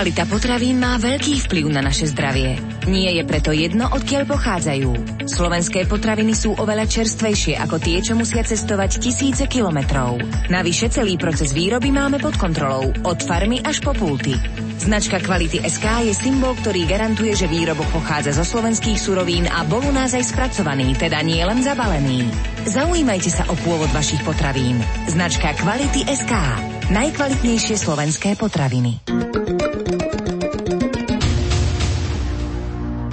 Kvalita 0.00 0.24
potravín 0.24 0.80
má 0.80 0.96
veľký 0.96 1.44
vplyv 1.44 1.76
na 1.76 1.84
naše 1.84 2.08
zdravie. 2.08 2.56
Nie 2.88 3.20
je 3.20 3.22
preto 3.28 3.52
jedno, 3.52 3.84
odkiaľ 3.84 4.32
pochádzajú. 4.32 4.90
Slovenské 5.28 5.84
potraviny 5.84 6.32
sú 6.32 6.56
oveľa 6.56 6.88
čerstvejšie 6.88 7.60
ako 7.60 7.76
tie, 7.76 8.00
čo 8.00 8.16
musia 8.16 8.40
cestovať 8.40 8.96
tisíce 8.96 9.44
kilometrov. 9.44 10.16
Navyše 10.48 10.88
celý 10.88 11.20
proces 11.20 11.52
výroby 11.52 11.92
máme 11.92 12.16
pod 12.16 12.32
kontrolou, 12.40 12.88
od 13.04 13.18
farmy 13.20 13.60
až 13.60 13.84
po 13.84 13.92
pulty. 13.92 14.40
Značka 14.80 15.20
Kvality 15.20 15.60
SK 15.68 16.08
je 16.08 16.16
symbol, 16.16 16.56
ktorý 16.56 16.88
garantuje, 16.88 17.36
že 17.36 17.44
výrobok 17.44 17.92
pochádza 17.92 18.32
zo 18.32 18.48
slovenských 18.48 18.96
surovín 18.96 19.52
a 19.52 19.68
bol 19.68 19.84
u 19.84 19.92
nás 19.92 20.16
aj 20.16 20.32
spracovaný, 20.32 20.96
teda 20.96 21.20
nie 21.20 21.44
len 21.44 21.60
zabalený. 21.60 22.24
Zaujímajte 22.64 23.28
sa 23.28 23.44
o 23.52 23.54
pôvod 23.68 23.92
vašich 23.92 24.24
potravín. 24.24 24.80
Značka 25.12 25.52
Kvality 25.60 26.08
SK. 26.08 26.32
Najkvalitnejšie 26.88 27.76
slovenské 27.76 28.40
potraviny. 28.40 29.09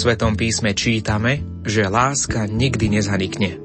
Svetom 0.00 0.32
písme 0.32 0.72
čítame, 0.72 1.44
že 1.60 1.84
láska 1.84 2.48
nikdy 2.48 2.96
nezanikne. 2.96 3.60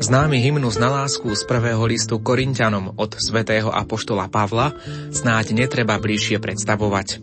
Známy 0.00 0.40
hymnus 0.40 0.80
na 0.80 0.88
lásku 0.88 1.28
z 1.36 1.44
prvého 1.44 1.84
listu 1.84 2.16
Korintianom 2.16 2.96
od 2.96 3.20
svätého 3.20 3.68
Apoštola 3.68 4.32
Pavla 4.32 4.72
snáď 5.12 5.52
netreba 5.52 6.00
bližšie 6.00 6.40
predstavovať. 6.40 7.20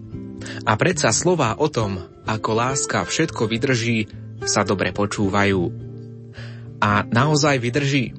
A 0.69 0.77
predsa 0.77 1.09
slová 1.09 1.57
o 1.57 1.65
tom, 1.65 1.97
ako 2.29 2.49
láska 2.53 3.09
všetko 3.09 3.49
vydrží, 3.49 4.05
sa 4.45 4.61
dobre 4.61 4.93
počúvajú. 4.93 5.73
A 6.77 7.09
naozaj 7.09 7.57
vydrží? 7.57 8.13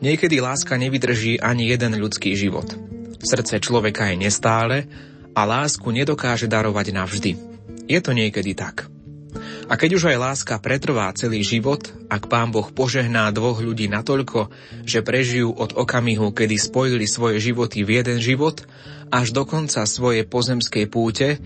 Niekedy 0.00 0.40
láska 0.40 0.80
nevydrží 0.80 1.44
ani 1.44 1.68
jeden 1.68 1.92
ľudský 2.00 2.32
život. 2.40 2.72
Srdce 3.20 3.60
človeka 3.60 4.08
je 4.08 4.16
nestále 4.16 4.88
a 5.36 5.44
lásku 5.44 5.92
nedokáže 5.92 6.48
darovať 6.48 6.86
navždy. 6.96 7.32
Je 7.84 8.00
to 8.00 8.16
niekedy 8.16 8.56
tak. 8.56 8.95
A 9.66 9.74
keď 9.74 9.98
už 9.98 10.14
aj 10.14 10.22
láska 10.22 10.54
pretrvá 10.62 11.10
celý 11.10 11.42
život, 11.42 11.90
ak 12.06 12.30
pán 12.30 12.54
Boh 12.54 12.70
požehná 12.70 13.26
dvoch 13.34 13.58
ľudí 13.58 13.90
natoľko, 13.90 14.46
že 14.86 15.02
prežijú 15.02 15.50
od 15.50 15.74
okamihu, 15.74 16.30
kedy 16.30 16.54
spojili 16.54 17.02
svoje 17.10 17.42
životy 17.42 17.82
v 17.82 17.98
jeden 17.98 18.22
život, 18.22 18.62
až 19.10 19.34
do 19.34 19.42
konca 19.42 19.82
svojej 19.82 20.22
pozemskej 20.22 20.86
púte, 20.86 21.42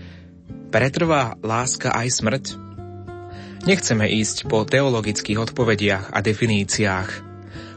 pretrvá 0.69 1.33
láska 1.41 1.97
aj 1.97 2.07
smrť? 2.13 2.45
Nechceme 3.65 4.05
ísť 4.05 4.45
po 4.45 4.69
teologických 4.69 5.41
odpovediach 5.41 6.13
a 6.13 6.21
definíciách. 6.21 7.09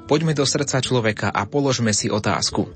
Poďme 0.04 0.36
do 0.36 0.44
srdca 0.44 0.84
človeka 0.84 1.32
a 1.32 1.48
položme 1.48 1.96
si 1.96 2.12
otázku. 2.12 2.68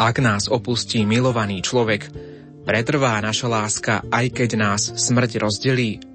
Ak 0.00 0.16
nás 0.24 0.48
opustí 0.48 1.04
milovaný 1.04 1.60
človek, 1.60 2.08
pretrvá 2.64 3.20
naša 3.20 3.48
láska, 3.52 3.94
aj 4.08 4.26
keď 4.32 4.50
nás 4.56 4.82
smrť 4.88 5.36
rozdelí? 5.36 6.11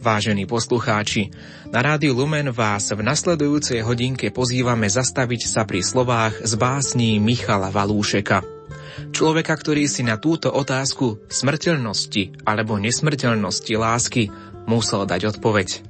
Vážení 0.00 0.48
poslucháči, 0.48 1.28
na 1.68 1.84
rádiu 1.84 2.16
Lumen 2.16 2.56
vás 2.56 2.88
v 2.88 3.04
nasledujúcej 3.04 3.84
hodinke 3.84 4.32
pozývame 4.32 4.88
zastaviť 4.88 5.44
sa 5.44 5.68
pri 5.68 5.84
slovách 5.84 6.40
z 6.40 6.56
básní 6.56 7.20
Michala 7.20 7.68
Valúšeka. 7.68 8.40
Človeka, 9.12 9.52
ktorý 9.52 9.84
si 9.92 10.00
na 10.00 10.16
túto 10.16 10.48
otázku 10.48 11.20
smrteľnosti 11.28 12.48
alebo 12.48 12.80
nesmrteľnosti 12.80 13.72
lásky 13.76 14.32
musel 14.64 15.04
dať 15.04 15.36
odpoveď. 15.36 15.84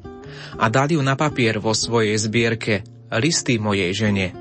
A 0.59 0.67
dal 0.67 0.91
ju 0.91 0.99
na 1.07 1.15
papier 1.15 1.63
vo 1.63 1.71
svojej 1.71 2.19
zbierke 2.19 2.83
Listy 3.15 3.63
mojej 3.63 3.95
žene. 3.95 4.35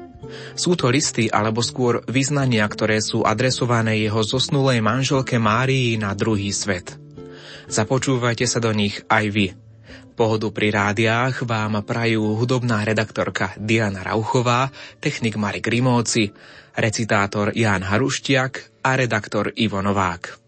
Sú 0.57 0.73
to 0.73 0.89
listy 0.89 1.29
alebo 1.29 1.61
skôr 1.61 2.01
vyznania, 2.09 2.65
ktoré 2.65 3.05
sú 3.05 3.21
adresované 3.21 4.01
jeho 4.01 4.25
zosnulej 4.25 4.81
manželke 4.81 5.37
Márii 5.37 5.93
na 6.01 6.17
druhý 6.17 6.49
svet. 6.49 7.08
Započúvajte 7.69 8.49
sa 8.49 8.57
do 8.57 8.73
nich 8.73 8.97
aj 9.05 9.25
vy. 9.29 9.47
Pohodu 10.17 10.49
pri 10.49 10.73
rádiách 10.73 11.45
vám 11.45 11.79
prajú 11.85 12.33
hudobná 12.35 12.81
redaktorka 12.81 13.53
Diana 13.61 14.01
Rauchová, 14.01 14.73
technik 14.97 15.37
Marek 15.37 15.69
Rimóci, 15.69 16.33
recitátor 16.75 17.53
Jan 17.53 17.85
Haruštiak 17.85 18.83
a 18.83 18.97
redaktor 18.97 19.53
Ivo 19.53 19.79
Novák. 19.85 20.38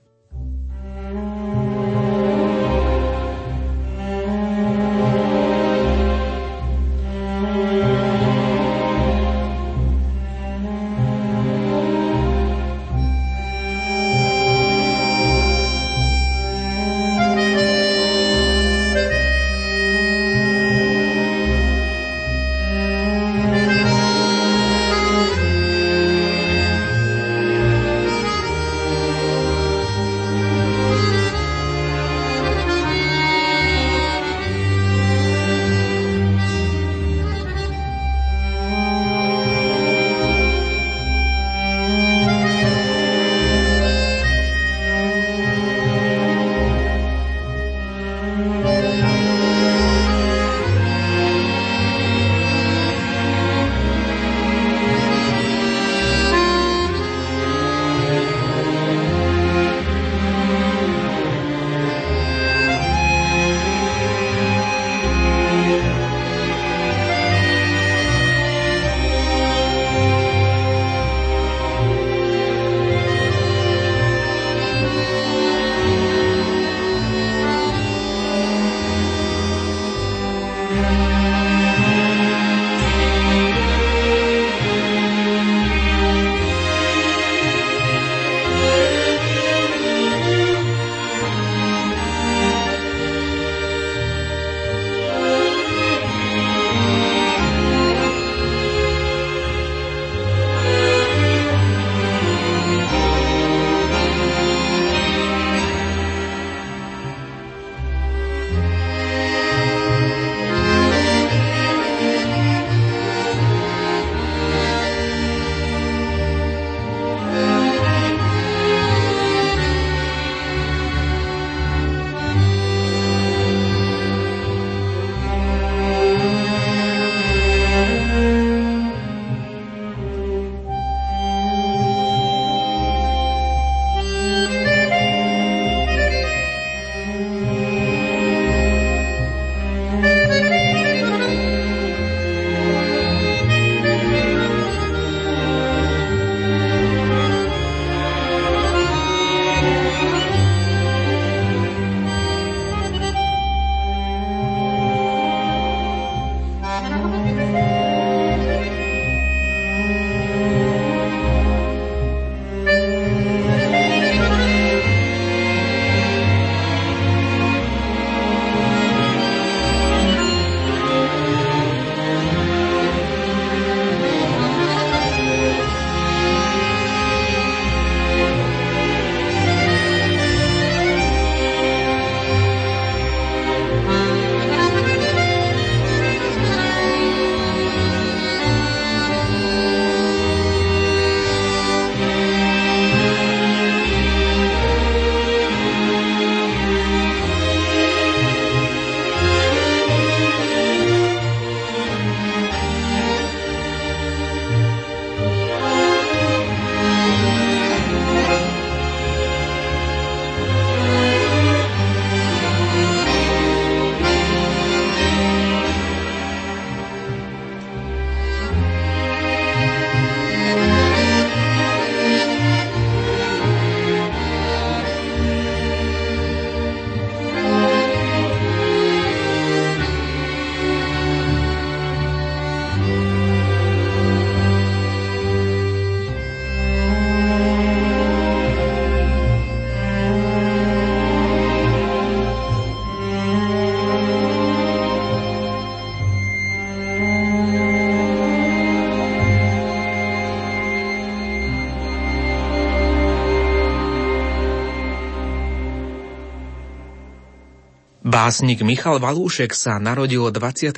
Básnik 258.21 258.61
Michal 258.61 259.01
Valúšek 259.01 259.49
sa 259.49 259.81
narodil 259.81 260.21
29. 260.29 260.77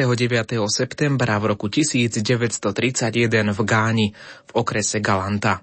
septembra 0.71 1.35
v 1.43 1.51
roku 1.51 1.67
1931 1.67 3.51
v 3.51 3.59
Gáni 3.67 4.07
v 4.47 4.51
okrese 4.55 5.03
Galanta. 5.03 5.59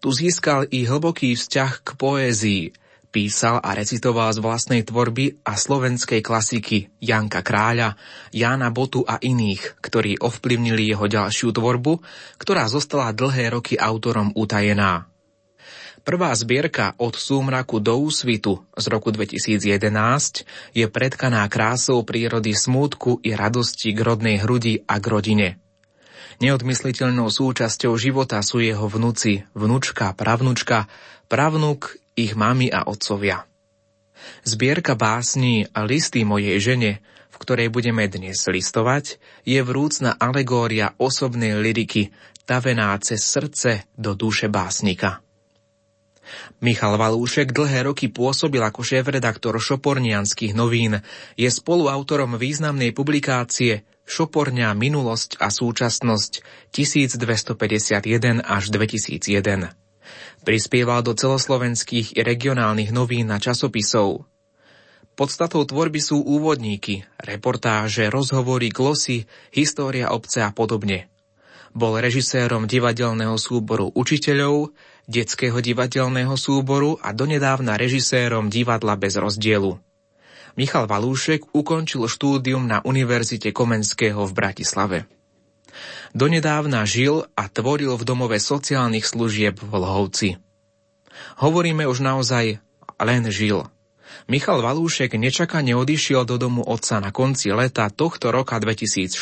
Tu 0.00 0.08
získal 0.16 0.64
i 0.72 0.88
hlboký 0.88 1.36
vzťah 1.36 1.72
k 1.84 1.88
poézii. 2.00 2.72
Písal 3.12 3.60
a 3.60 3.76
recitoval 3.76 4.32
z 4.32 4.40
vlastnej 4.40 4.80
tvorby 4.80 5.44
a 5.44 5.60
slovenskej 5.60 6.24
klasiky 6.24 6.88
Janka 7.04 7.44
Kráľa, 7.44 8.00
Jána 8.32 8.72
Botu 8.72 9.04
a 9.04 9.20
iných, 9.20 9.76
ktorí 9.84 10.24
ovplyvnili 10.24 10.88
jeho 10.88 11.04
ďalšiu 11.04 11.52
tvorbu, 11.52 12.00
ktorá 12.40 12.64
zostala 12.64 13.12
dlhé 13.12 13.52
roky 13.52 13.76
autorom 13.76 14.32
utajená. 14.32 15.09
Prvá 16.00 16.32
zbierka 16.32 16.96
Od 16.96 17.12
súmraku 17.12 17.76
do 17.76 18.00
úsvitu 18.00 18.64
z 18.72 18.84
roku 18.88 19.12
2011 19.12 20.48
je 20.72 20.86
predkaná 20.88 21.44
krásou 21.52 22.00
prírody 22.08 22.56
smútku 22.56 23.20
i 23.20 23.36
radosti 23.36 23.92
k 23.92 24.00
rodnej 24.00 24.40
hrudi 24.40 24.80
a 24.88 24.96
k 24.96 25.06
rodine. 25.06 25.48
Neodmysliteľnou 26.40 27.28
súčasťou 27.28 27.92
života 28.00 28.40
sú 28.40 28.64
jeho 28.64 28.88
vnúci, 28.88 29.44
vnúčka, 29.52 30.16
pravnúčka, 30.16 30.88
pravnúk, 31.28 32.00
ich 32.16 32.32
mami 32.32 32.72
a 32.72 32.88
otcovia. 32.88 33.44
Zbierka 34.48 34.96
básní 34.96 35.68
Listy 35.84 36.24
mojej 36.24 36.56
žene, 36.64 37.04
v 37.28 37.36
ktorej 37.36 37.68
budeme 37.68 38.08
dnes 38.08 38.40
listovať, 38.48 39.20
je 39.44 39.60
vrúcna 39.60 40.16
alegória 40.16 40.96
osobnej 40.96 41.60
liriky, 41.60 42.08
tavená 42.48 42.96
cez 43.04 43.20
srdce 43.20 43.84
do 44.00 44.16
duše 44.16 44.48
básnika. 44.48 45.20
Michal 46.60 47.00
Valúšek 47.00 47.54
dlhé 47.54 47.88
roky 47.88 48.12
pôsobil 48.12 48.60
ako 48.60 48.84
šéf-redaktor 48.84 49.56
Šopornianských 49.56 50.52
novín. 50.52 51.00
Je 51.34 51.48
spoluautorom 51.48 52.36
významnej 52.36 52.92
publikácie 52.92 53.86
Šoporňa 54.10 54.74
minulosť 54.74 55.38
a 55.38 55.54
súčasnosť 55.54 56.42
1251 56.74 58.42
až 58.42 58.64
2001. 58.74 59.70
Prispieval 60.42 61.06
do 61.06 61.14
celoslovenských 61.14 62.18
i 62.18 62.20
regionálnych 62.26 62.90
novín 62.90 63.30
a 63.30 63.38
časopisov. 63.38 64.26
Podstatou 65.14 65.68
tvorby 65.68 66.00
sú 66.00 66.24
úvodníky, 66.24 67.04
reportáže, 67.20 68.08
rozhovory, 68.08 68.72
glosy, 68.72 69.28
história 69.52 70.10
obce 70.16 70.40
a 70.40 70.48
podobne. 70.48 71.12
Bol 71.70 72.02
režisérom 72.02 72.66
divadelného 72.66 73.36
súboru 73.38 73.92
učiteľov, 73.94 74.74
detského 75.10 75.58
divadelného 75.58 76.38
súboru 76.38 76.94
a 77.02 77.10
donedávna 77.10 77.74
režisérom 77.74 78.46
divadla 78.46 78.94
bez 78.94 79.18
rozdielu. 79.18 79.74
Michal 80.54 80.86
Valúšek 80.86 81.50
ukončil 81.50 82.06
štúdium 82.06 82.70
na 82.70 82.78
Univerzite 82.86 83.50
Komenského 83.50 84.22
v 84.22 84.32
Bratislave. 84.32 84.98
Donedávna 86.14 86.86
žil 86.86 87.26
a 87.34 87.46
tvoril 87.50 87.94
v 87.98 88.02
domove 88.06 88.38
sociálnych 88.38 89.06
služieb 89.06 89.58
v 89.58 89.72
Lhovci. 89.74 90.30
Hovoríme 91.42 91.86
už 91.90 92.02
naozaj 92.02 92.62
len 92.98 93.22
žil. 93.30 93.66
Michal 94.26 94.62
Valúšek 94.62 95.14
nečakane 95.18 95.74
odišiel 95.74 96.26
do 96.26 96.38
domu 96.38 96.62
otca 96.62 97.02
na 97.02 97.10
konci 97.10 97.50
leta 97.50 97.90
tohto 97.90 98.30
roka 98.30 98.58
2014. 98.58 99.16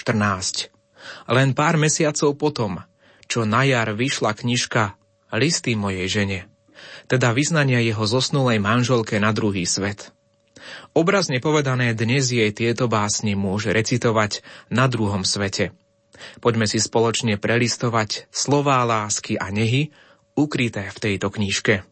Len 1.28 1.48
pár 1.56 1.80
mesiacov 1.80 2.36
potom, 2.36 2.82
čo 3.28 3.44
na 3.44 3.64
jar 3.68 3.92
vyšla 3.92 4.32
knižka 4.32 4.97
listy 5.34 5.76
mojej 5.76 6.08
žene, 6.08 6.38
teda 7.10 7.32
vyznania 7.36 7.82
jeho 7.84 8.04
zosnulej 8.04 8.60
manželke 8.62 9.20
na 9.20 9.32
druhý 9.32 9.68
svet. 9.68 10.12
Obrazne 10.92 11.40
povedané, 11.40 11.96
dnes 11.96 12.28
jej 12.28 12.50
tieto 12.52 12.88
básne 12.90 13.32
môže 13.38 13.72
recitovať 13.72 14.44
na 14.68 14.88
druhom 14.88 15.24
svete. 15.24 15.72
Poďme 16.42 16.66
si 16.66 16.82
spoločne 16.82 17.38
prelistovať 17.38 18.26
slová 18.34 18.82
lásky 18.82 19.38
a 19.38 19.48
nehy 19.54 19.94
ukryté 20.34 20.90
v 20.90 20.98
tejto 20.98 21.30
knižke. 21.30 21.86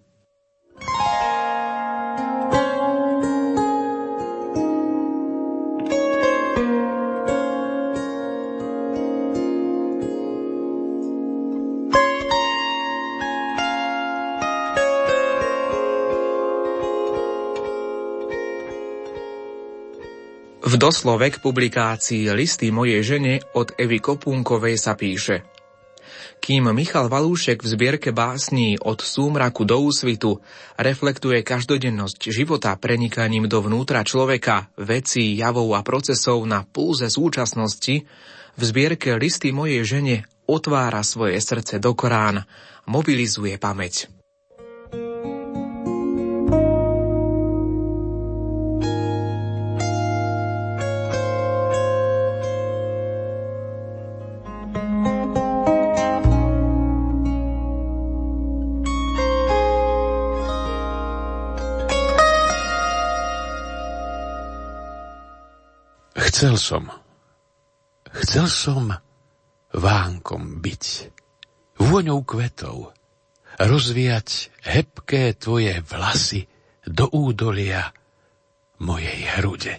V 20.67 20.75
doslove 20.75 21.31
k 21.31 21.39
publikácii 21.39 22.27
Listy 22.35 22.75
mojej 22.75 22.99
žene 23.07 23.39
od 23.55 23.79
Evy 23.79 24.03
Kopúnkovej 24.03 24.75
sa 24.75 24.99
píše 24.99 25.47
Kým 26.43 26.75
Michal 26.75 27.07
Valúšek 27.07 27.63
v 27.63 27.71
zbierke 27.71 28.11
básní 28.11 28.75
od 28.83 28.99
súmraku 28.99 29.63
do 29.63 29.79
úsvitu 29.79 30.43
reflektuje 30.75 31.47
každodennosť 31.47 32.35
života 32.35 32.75
prenikaním 32.83 33.47
dovnútra 33.47 34.03
človeka, 34.03 34.67
vecí, 34.75 35.39
javov 35.39 35.71
a 35.79 35.87
procesov 35.87 36.43
na 36.51 36.67
púze 36.67 37.07
súčasnosti, 37.15 38.03
v 38.59 38.63
zbierke 38.67 39.15
Listy 39.15 39.55
mojej 39.55 39.87
žene 39.87 40.27
otvára 40.51 41.07
svoje 41.07 41.39
srdce 41.39 41.79
do 41.79 41.95
Korán, 41.95 42.43
mobilizuje 42.91 43.55
pamäť. 43.55 44.16
Chcel 66.47 66.63
som, 66.63 66.87
chcel 68.23 68.47
som 68.47 68.95
vánkom 69.75 70.63
byť, 70.63 70.85
vôňou 71.83 72.23
kvetov, 72.23 72.95
rozvíjať 73.59 74.55
hebké 74.63 75.35
tvoje 75.35 75.83
vlasy 75.83 76.47
do 76.87 77.11
údolia 77.11 77.91
mojej 78.79 79.27
hrude. 79.35 79.75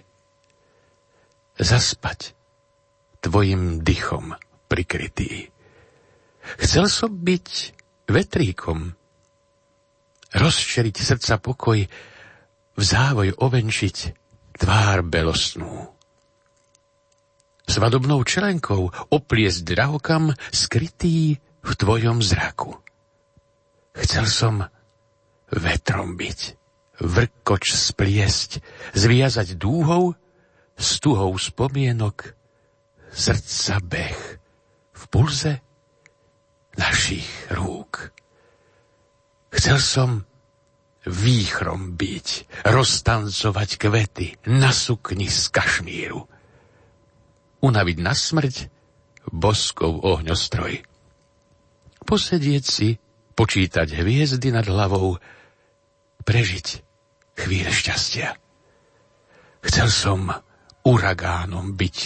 Zaspať 1.56 2.36
tvojim 3.24 3.80
dychom 3.80 4.36
prikrytý. 4.68 5.48
Chcel 6.60 6.92
som 6.92 7.16
byť 7.16 7.48
vetríkom, 8.12 8.92
rozšeriť 10.36 10.96
srdca 11.00 11.40
pokoj, 11.40 11.80
v 12.76 12.82
závoj 12.84 13.40
ovenčiť 13.40 13.96
tvár 14.60 15.08
belostnú. 15.08 15.96
Svadobnou 17.68 18.24
čelenkou 18.24 18.90
opliesť 19.12 19.60
drahokam 19.68 20.32
skrytý 20.56 21.36
v 21.60 21.72
tvojom 21.76 22.24
zraku. 22.24 22.80
Chcel 23.92 24.26
som 24.26 24.64
vetrom 25.52 26.16
byť, 26.16 26.40
vrkoč 27.04 27.76
spliesť, 27.76 28.64
zviazať 28.96 29.60
dúhou, 29.60 30.16
s 30.78 31.02
tuhou 31.04 31.36
spomienok, 31.36 32.38
srdca 33.12 33.82
beh 33.84 34.22
v 34.94 35.04
pulze 35.10 35.54
našich 36.78 37.28
rúk. 37.52 38.14
Chcel 39.50 39.82
som 39.82 40.10
výchrom 41.08 41.98
byť, 41.98 42.28
roztancovať 42.68 43.70
kvety 43.82 44.28
na 44.54 44.70
sukni 44.70 45.26
z 45.28 45.50
kašmíru. 45.50 46.30
Unaviť 47.64 47.98
na 48.00 48.14
smrť 48.14 48.70
boskov 49.32 50.04
ohňostroj. 50.04 50.84
Posedieť 52.08 52.64
si 52.64 52.96
počítať 53.38 53.88
hviezdy 54.02 54.50
nad 54.50 54.66
hlavou, 54.66 55.20
prežiť 56.24 56.68
chvíle 57.38 57.70
šťastia. 57.70 58.34
Chcel 59.62 59.90
som 59.92 60.32
uragánom 60.88 61.76
byť, 61.76 61.98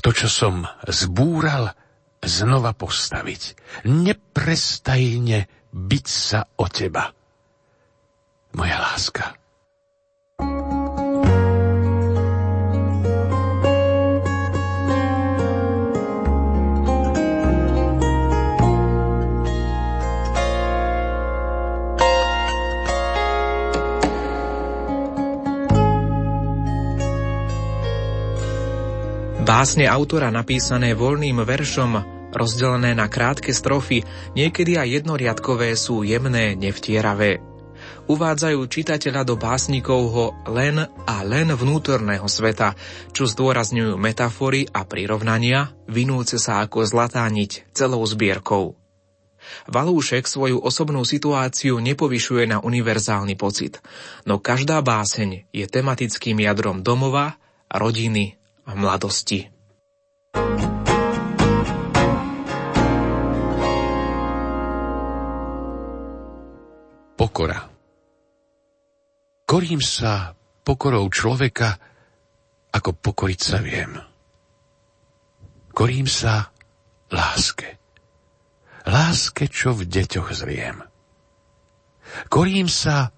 to, 0.00 0.10
čo 0.16 0.28
som 0.30 0.64
zbúral, 0.88 1.76
znova 2.24 2.72
postaviť. 2.72 3.42
Neprestajne 3.88 5.46
byť 5.70 6.06
sa 6.08 6.48
o 6.56 6.66
teba. 6.68 7.12
Moja 8.56 8.78
láska. 8.80 9.39
Básne 29.60 29.84
autora 29.84 30.32
napísané 30.32 30.96
voľným 30.96 31.44
veršom, 31.44 31.92
rozdelené 32.32 32.96
na 32.96 33.12
krátke 33.12 33.52
strofy, 33.52 34.00
niekedy 34.32 34.80
aj 34.80 35.04
jednoriadkové 35.04 35.76
sú 35.76 36.00
jemné, 36.00 36.56
nevtieravé. 36.56 37.44
Uvádzajú 38.08 38.56
čitateľa 38.56 39.20
do 39.28 39.36
básnikovho 39.36 40.32
len 40.48 40.80
a 40.88 41.16
len 41.28 41.52
vnútorného 41.52 42.24
sveta, 42.24 42.72
čo 43.12 43.28
zdôrazňujú 43.28 44.00
metafory 44.00 44.64
a 44.64 44.88
prirovnania, 44.88 45.76
vinúce 45.84 46.40
sa 46.40 46.64
ako 46.64 46.80
zlatá 46.88 47.28
niť 47.28 47.68
celou 47.76 48.00
zbierkou. 48.08 48.80
Valúšek 49.68 50.24
svoju 50.24 50.56
osobnú 50.56 51.04
situáciu 51.04 51.84
nepovyšuje 51.84 52.48
na 52.48 52.64
univerzálny 52.64 53.36
pocit, 53.36 53.76
no 54.24 54.40
každá 54.40 54.80
báseň 54.80 55.52
je 55.52 55.68
tematickým 55.68 56.40
jadrom 56.48 56.80
domova, 56.80 57.36
rodiny 57.68 58.39
a 58.70 58.72
mladosti. 58.78 59.50
Pokora 67.18 67.70
Korím 69.50 69.82
sa 69.82 70.30
pokorou 70.62 71.10
človeka, 71.10 71.74
ako 72.70 72.94
pokoriť 72.94 73.40
sa 73.42 73.58
viem. 73.58 73.98
Korím 75.74 76.06
sa 76.06 76.54
láske. 77.10 77.82
Láske, 78.86 79.50
čo 79.50 79.74
v 79.74 79.90
deťoch 79.90 80.30
zriem. 80.30 80.86
Korím 82.30 82.70
sa 82.70 83.10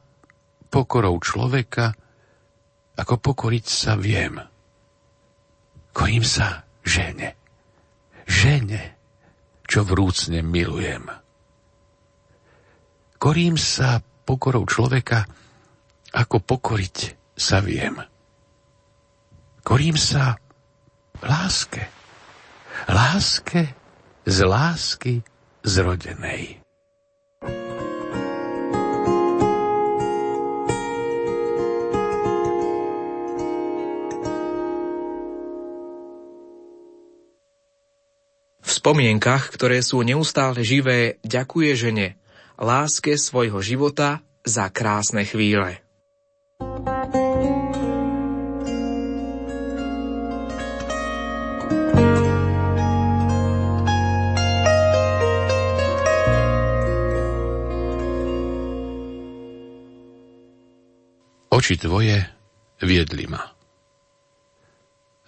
pokorou 0.72 1.20
človeka, 1.20 1.92
ako 2.96 3.14
pokoriť 3.20 3.64
sa 3.68 4.00
viem. 4.00 4.40
Kojím 5.92 6.24
sa 6.24 6.64
žene. 6.82 7.36
Žene, 8.24 8.96
čo 9.68 9.84
vrúcne 9.84 10.40
milujem. 10.40 11.04
Korím 13.20 13.60
sa 13.60 14.00
pokorou 14.00 14.64
človeka, 14.66 15.28
ako 16.12 16.42
pokoriť 16.42 16.96
sa 17.36 17.60
viem. 17.62 18.00
Korím 19.62 19.94
sa 19.94 20.36
láske. 21.22 21.86
Láske 22.90 23.76
z 24.26 24.38
lásky 24.42 25.14
zrodenej. 25.62 26.61
Spomienkach, 38.82 39.54
ktoré 39.54 39.78
sú 39.78 40.02
neustále 40.02 40.66
živé, 40.66 41.22
ďakuje 41.22 41.70
žene, 41.78 42.18
láske 42.58 43.14
svojho 43.14 43.62
života 43.62 44.26
za 44.42 44.74
krásne 44.74 45.22
chvíle. 45.22 45.78
Oči 61.54 61.78
tvoje 61.78 62.18
viedli 62.82 63.30
ma. 63.30 63.46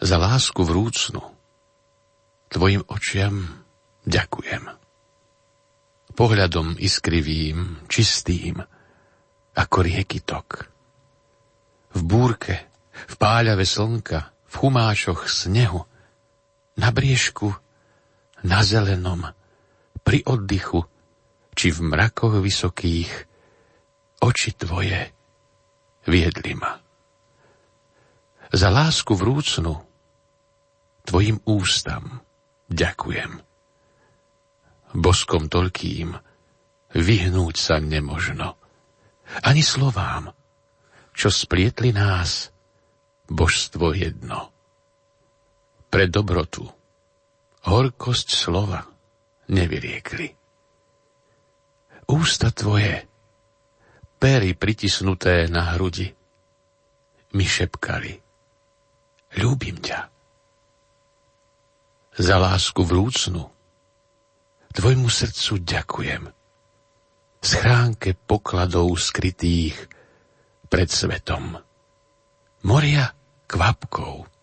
Za 0.02 0.18
lásku 0.18 0.58
vrúcnu 0.66 1.33
Tvojim 2.50 2.82
očiam 2.88 3.64
ďakujem. 4.04 4.64
Pohľadom 6.14 6.78
iskrivým, 6.78 7.88
čistým, 7.90 8.62
ako 9.54 9.76
rieky 9.82 10.22
tok. 10.22 10.70
V 11.94 12.00
búrke, 12.02 12.70
v 12.94 13.14
páľave 13.18 13.66
slnka, 13.66 14.30
v 14.46 14.54
chumášoch 14.54 15.26
snehu, 15.26 15.82
na 16.78 16.90
briežku, 16.90 17.54
na 18.46 18.62
zelenom, 18.62 19.30
pri 20.02 20.22
oddychu, 20.26 20.86
či 21.54 21.70
v 21.70 21.80
mrakoch 21.86 22.42
vysokých, 22.42 23.10
oči 24.22 24.50
tvoje 24.58 25.14
viedli 26.06 26.54
ma. 26.58 26.78
Za 28.54 28.70
lásku 28.70 29.14
vrúcnu, 29.14 29.82
tvojim 31.06 31.42
ústam, 31.46 32.22
ďakujem. 32.74 33.32
Boskom 34.94 35.46
toľkým 35.50 36.14
vyhnúť 36.94 37.54
sa 37.58 37.78
nemožno. 37.78 38.58
Ani 39.42 39.62
slovám, 39.62 40.30
čo 41.14 41.30
splietli 41.30 41.90
nás, 41.90 42.50
božstvo 43.30 43.94
jedno. 43.94 44.50
Pre 45.90 46.04
dobrotu, 46.10 46.66
horkosť 47.66 48.28
slova 48.34 48.82
nevyriekli. 49.50 50.28
Ústa 52.10 52.52
tvoje, 52.52 53.06
pery 54.20 54.52
pritisnuté 54.54 55.48
na 55.48 55.74
hrudi, 55.74 56.10
mi 57.34 57.46
šepkali. 57.46 58.12
Ľúbim 59.34 59.82
ťa 59.82 60.13
za 62.14 62.36
lásku 62.38 62.80
vrúcnu. 62.82 63.50
Tvojmu 64.74 65.08
srdcu 65.10 65.52
ďakujem. 65.62 66.22
Schránke 67.44 68.16
pokladov 68.16 68.96
skrytých 68.96 69.76
pred 70.66 70.88
svetom. 70.88 71.60
Moria 72.64 73.12
kvapkov 73.44 74.34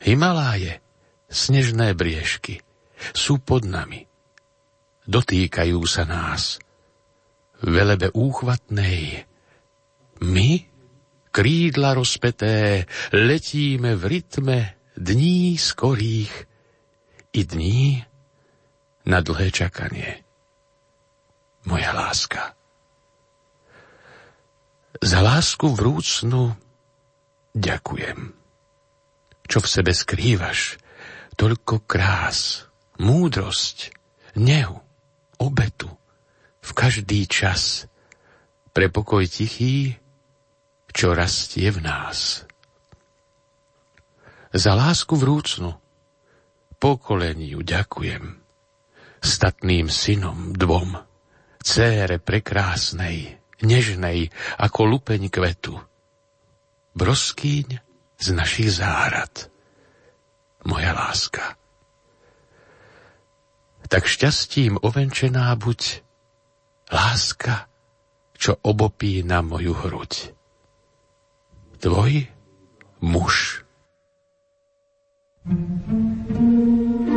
Himaláje, 0.00 0.80
snežné 1.28 1.92
briežky, 1.92 2.64
sú 3.12 3.36
pod 3.36 3.68
nami. 3.68 4.08
Dotýkajú 5.04 5.80
sa 5.84 6.08
nás. 6.08 6.56
Velebe 7.60 8.08
úchvatnej. 8.16 9.28
My, 10.24 10.50
krídla 11.28 11.92
rozpeté, 11.92 12.88
letíme 13.12 13.92
v 13.92 14.02
rytme 14.08 14.58
dní 14.96 15.60
skorých 15.60 16.49
i 17.32 17.40
dní 17.46 18.04
na 19.06 19.20
dlhé 19.20 19.50
čakanie. 19.50 20.22
Moja 21.64 21.92
láska. 21.92 22.56
Za 25.00 25.20
lásku 25.24 25.70
vrúcnu 25.72 26.56
ďakujem 27.56 28.40
čo 29.50 29.58
v 29.58 29.66
sebe 29.66 29.90
skrývaš, 29.90 30.78
toľko 31.34 31.82
krás, 31.82 32.70
múdrosť, 33.02 33.90
nehu, 34.38 34.78
obetu, 35.42 35.90
v 36.62 36.70
každý 36.70 37.26
čas, 37.26 37.90
pre 38.70 38.86
pokoj 38.86 39.26
tichý, 39.26 39.98
čo 40.94 41.18
rastie 41.18 41.66
v 41.74 41.82
nás. 41.82 42.46
Za 44.54 44.78
lásku 44.78 45.18
vrúcnu, 45.18 45.74
pokoleniu 46.80 47.60
ďakujem, 47.60 48.40
statným 49.20 49.92
synom 49.92 50.56
dvom, 50.56 50.96
cére 51.60 52.16
prekrásnej, 52.16 53.36
nežnej 53.60 54.32
ako 54.56 54.96
lupeň 54.96 55.28
kvetu, 55.28 55.76
broskýň 56.96 57.68
z 58.16 58.26
našich 58.32 58.72
záhrad. 58.72 59.52
Moja 60.64 60.92
láska. 60.96 61.56
Tak 63.88 64.08
šťastím 64.08 64.80
ovenčená 64.80 65.52
buď 65.56 66.04
láska, 66.92 67.68
čo 68.36 68.56
obopí 68.64 69.20
na 69.20 69.44
moju 69.44 69.76
hruď. 69.76 70.32
Tvoj 71.80 72.28
muž. 73.00 73.64
thank 75.50 76.40
you 76.40 77.09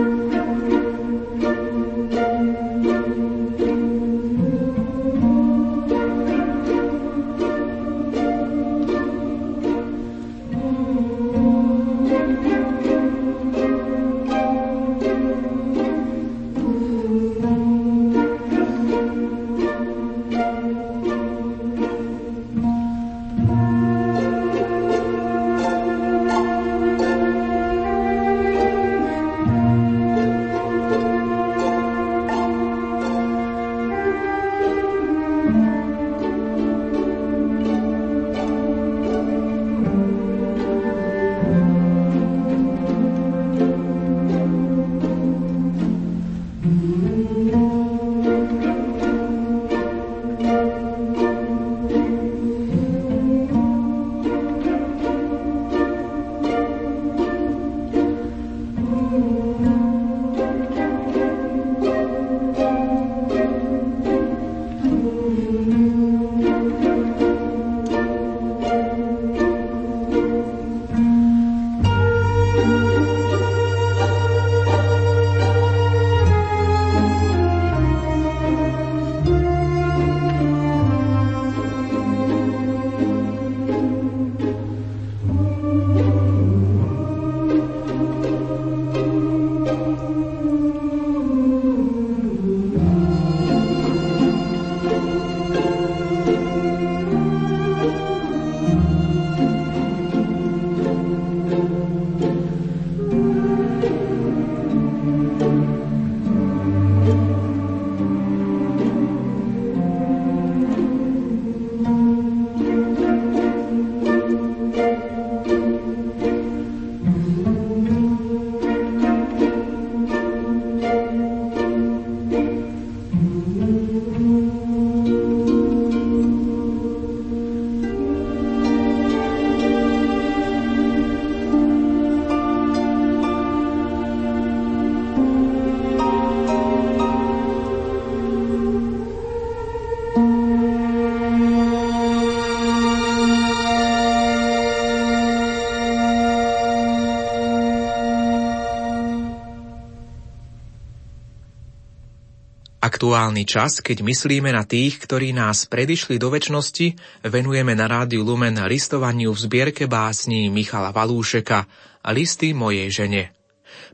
Aktuálny 152.94 153.50
čas, 153.50 153.82
keď 153.82 154.06
myslíme 154.06 154.54
na 154.54 154.70
tých, 154.70 155.02
ktorí 155.02 155.34
nás 155.34 155.66
predišli 155.66 156.22
do 156.22 156.30
väčšnosti, 156.30 156.94
venujeme 157.26 157.74
na 157.74 157.90
rádiu 157.90 158.22
Lumen 158.22 158.54
listovaniu 158.54 159.34
v 159.34 159.40
zbierke 159.50 159.90
básní 159.90 160.54
Michala 160.54 160.94
Valúšeka 160.94 161.66
a 162.06 162.10
listy 162.14 162.54
mojej 162.54 162.94
žene. 162.94 163.34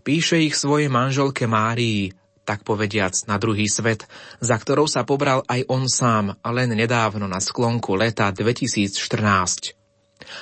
Píše 0.03 0.43
ich 0.43 0.51
svojej 0.51 0.91
manželke 0.91 1.47
Márii, 1.47 2.11
tak 2.43 2.67
povediac 2.67 3.15
na 3.31 3.39
druhý 3.39 3.71
svet, 3.71 4.03
za 4.43 4.59
ktorou 4.59 4.83
sa 4.83 5.07
pobral 5.07 5.47
aj 5.47 5.63
on 5.71 5.87
sám 5.87 6.35
len 6.43 6.75
nedávno 6.75 7.23
na 7.23 7.39
sklonku 7.39 7.95
leta 7.95 8.27
2014. 8.35 9.79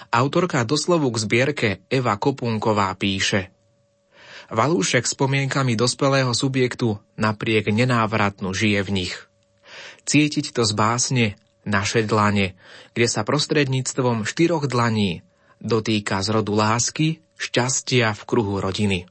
Autorka 0.10 0.66
doslovu 0.66 1.14
k 1.14 1.18
zbierke 1.22 1.70
Eva 1.94 2.18
Kopunková 2.18 2.90
píše– 2.98 3.54
Valúšek 4.48 5.04
spomienkami 5.04 5.76
dospelého 5.76 6.32
subjektu 6.32 7.00
napriek 7.20 7.68
nenávratnu 7.68 8.56
žije 8.56 8.80
v 8.88 8.90
nich. 9.04 9.16
Cítiť 10.08 10.56
to 10.56 10.64
z 10.64 10.72
básne 10.72 11.26
naše 11.68 12.08
dlane, 12.08 12.56
kde 12.96 13.08
sa 13.12 13.28
prostredníctvom 13.28 14.24
štyroch 14.24 14.72
dlaní 14.72 15.20
dotýka 15.60 16.24
zrodu 16.24 16.56
lásky, 16.56 17.20
šťastia 17.36 18.16
v 18.16 18.22
kruhu 18.24 18.64
rodiny. 18.64 19.10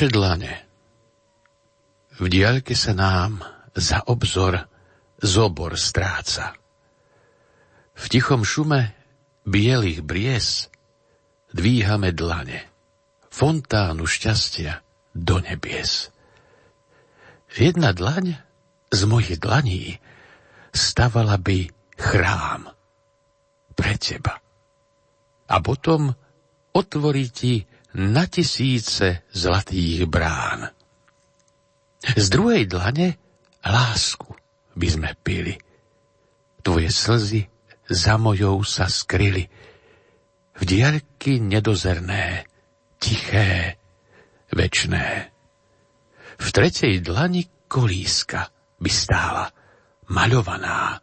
Naše 0.00 0.16
dlane. 0.16 0.54
V 2.16 2.32
diaľke 2.32 2.72
sa 2.72 2.96
nám 2.96 3.44
za 3.76 4.00
obzor 4.08 4.64
zobor 5.20 5.76
stráca. 5.76 6.56
V 7.92 8.04
tichom 8.08 8.40
šume 8.40 8.96
bielých 9.44 10.00
bries 10.00 10.72
dvíhame 11.52 12.16
dlane, 12.16 12.64
fontánu 13.28 14.08
šťastia 14.08 14.80
do 15.12 15.36
nebies. 15.44 16.08
Jedna 17.52 17.92
dlaň 17.92 18.40
z 18.88 19.00
mojich 19.04 19.36
dlaní 19.36 20.00
stavala 20.72 21.36
by 21.36 21.68
chrám 22.00 22.72
pre 23.76 24.00
teba. 24.00 24.40
A 25.44 25.60
potom 25.60 26.16
otvorí 26.72 27.28
ti 27.28 27.68
na 27.94 28.26
tisíce 28.26 29.22
zlatých 29.32 30.06
brán. 30.06 30.70
Z 32.00 32.26
druhej 32.32 32.64
dlane 32.70 33.18
lásku 33.66 34.30
by 34.76 34.86
sme 34.88 35.10
pili. 35.20 35.58
Tvoje 36.62 36.88
slzy 36.88 37.42
za 37.90 38.14
mojou 38.16 38.62
sa 38.64 38.86
skryli. 38.86 39.44
V 40.60 40.62
diaľky 40.62 41.40
nedozerné, 41.40 42.44
tiché, 43.00 43.80
večné. 44.52 45.32
V 46.40 46.46
tretej 46.52 47.00
dlani 47.04 47.48
kolíska 47.68 48.48
by 48.80 48.90
stála, 48.90 49.52
maľovaná. 50.08 51.00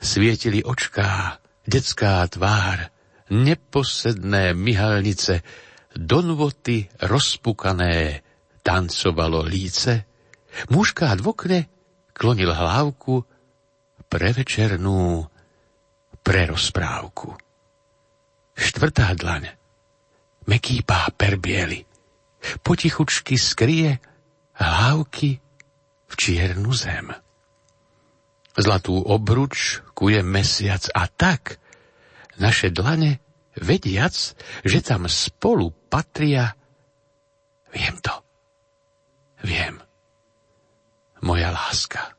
Svietili 0.00 0.64
očká, 0.64 1.40
detská 1.68 2.24
tvár, 2.28 2.88
neposedné 3.30 4.56
myhalnice, 4.56 5.44
donvoty 5.96 6.86
rozpukané, 7.02 8.22
tancovalo 8.62 9.42
líce, 9.42 10.04
mužka 10.70 11.10
v 11.16 11.26
okne 11.26 11.60
klonil 12.12 12.52
hlávku 12.52 13.24
pre 14.10 14.34
večernú 14.34 15.24
prerozprávku. 16.20 17.34
Štvrtá 18.54 19.16
dlaň, 19.16 19.56
meký 20.44 20.84
páper 20.84 21.40
biely, 21.40 21.86
potichučky 22.60 23.40
skrie 23.40 23.96
hlávky 24.60 25.40
v 26.10 26.12
čiernu 26.12 26.74
zem. 26.76 27.08
Zlatú 28.58 29.00
obruč 29.00 29.80
kuje 29.96 30.20
mesiac 30.20 30.84
a 30.92 31.08
tak 31.08 31.56
naše 32.36 32.68
dlane 32.68 33.22
vediac, 33.56 34.12
že 34.66 34.78
tam 34.84 35.08
spolu 35.08 35.79
patria. 35.90 36.54
Viem 37.74 37.98
to. 37.98 38.14
Viem. 39.42 39.82
Moja 41.20 41.50
láska. 41.50 42.14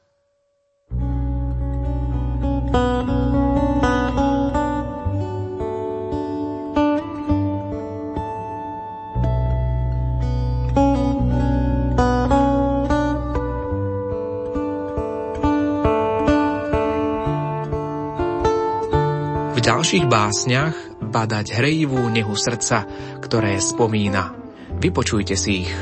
V 19.52 19.60
ďalších 19.64 20.06
básniach 20.06 20.91
badať 21.12 21.60
hrejivú 21.60 22.08
nehu 22.08 22.34
srdca, 22.34 22.88
ktoré 23.19 23.60
spomína. 23.60 24.32
Vypočujte 24.80 25.36
si 25.36 25.67
ich. 25.67 25.74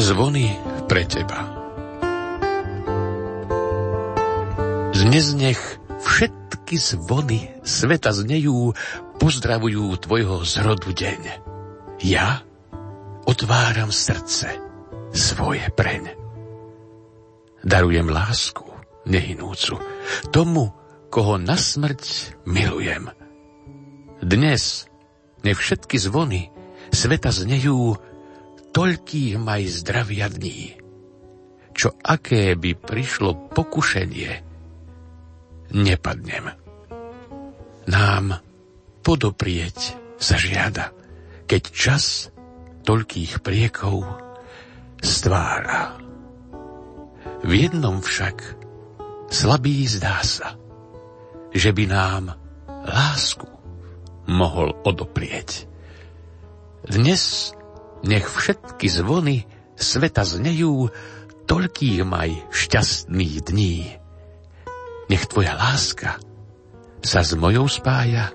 Zvony 0.00 0.50
pre 0.90 1.06
teba. 1.06 1.40
Dnes 4.90 5.32
nech 5.38 5.62
všetky 6.02 6.76
zvony 6.76 7.50
sveta 7.62 8.10
znejú, 8.10 8.74
pozdravujú 9.22 9.96
tvojho 10.02 10.42
zrodu 10.44 10.92
deň. 10.92 11.22
Ja 12.04 12.42
otváram 13.24 13.94
srdce 13.94 14.60
svoje 15.14 15.64
preň. 15.72 16.19
Darujem 17.60 18.08
lásku 18.08 18.64
nehynúcu 19.04 19.76
tomu, 20.32 20.72
koho 21.12 21.36
na 21.36 21.58
smrť 21.58 22.36
milujem. 22.48 23.10
Dnes 24.20 24.86
nech 25.44 25.58
všetky 25.58 25.96
zvony 25.96 26.52
sveta 26.92 27.32
znejú, 27.32 27.96
toľkých 28.70 29.34
maj 29.40 29.66
zdravia 29.66 30.30
dní. 30.30 30.78
Čo 31.74 31.96
aké 32.00 32.54
by 32.54 32.76
prišlo 32.76 33.50
pokušenie, 33.56 34.30
nepadnem. 35.74 36.46
Nám 37.88 38.24
podoprieť 39.00 39.96
sa 40.20 40.36
žiada, 40.36 40.92
keď 41.48 41.62
čas 41.72 42.28
toľkých 42.84 43.40
priekov 43.40 44.04
stvára. 45.00 46.09
V 47.40 47.52
jednom 47.56 48.04
však 48.04 48.36
slabý 49.32 49.88
zdá 49.88 50.20
sa, 50.20 50.60
že 51.56 51.72
by 51.72 51.84
nám 51.88 52.36
lásku 52.84 53.48
mohol 54.28 54.76
odoprieť. 54.84 55.64
Dnes 56.84 57.52
nech 58.04 58.28
všetky 58.28 58.86
zvony 58.92 59.48
sveta 59.72 60.24
znejú, 60.24 60.92
toľkých 61.48 61.98
maj 62.04 62.30
šťastných 62.52 63.34
dní. 63.42 63.98
Nech 65.10 65.24
tvoja 65.26 65.56
láska 65.56 66.20
sa 67.00 67.20
s 67.24 67.32
mojou 67.34 67.66
spája 67.66 68.30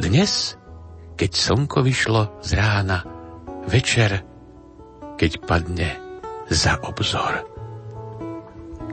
dnes, 0.00 0.56
keď 1.20 1.30
slnko 1.36 1.84
vyšlo 1.84 2.40
z 2.40 2.50
rána, 2.56 3.04
večer, 3.68 4.24
keď 5.20 5.32
padne 5.44 5.90
za 6.48 6.80
obzor 6.82 7.57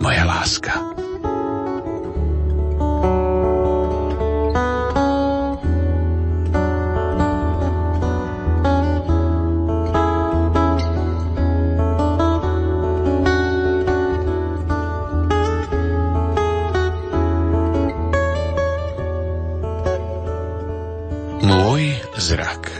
moja 0.02 0.24
láska. 0.26 0.96
Zrak. 22.26 22.74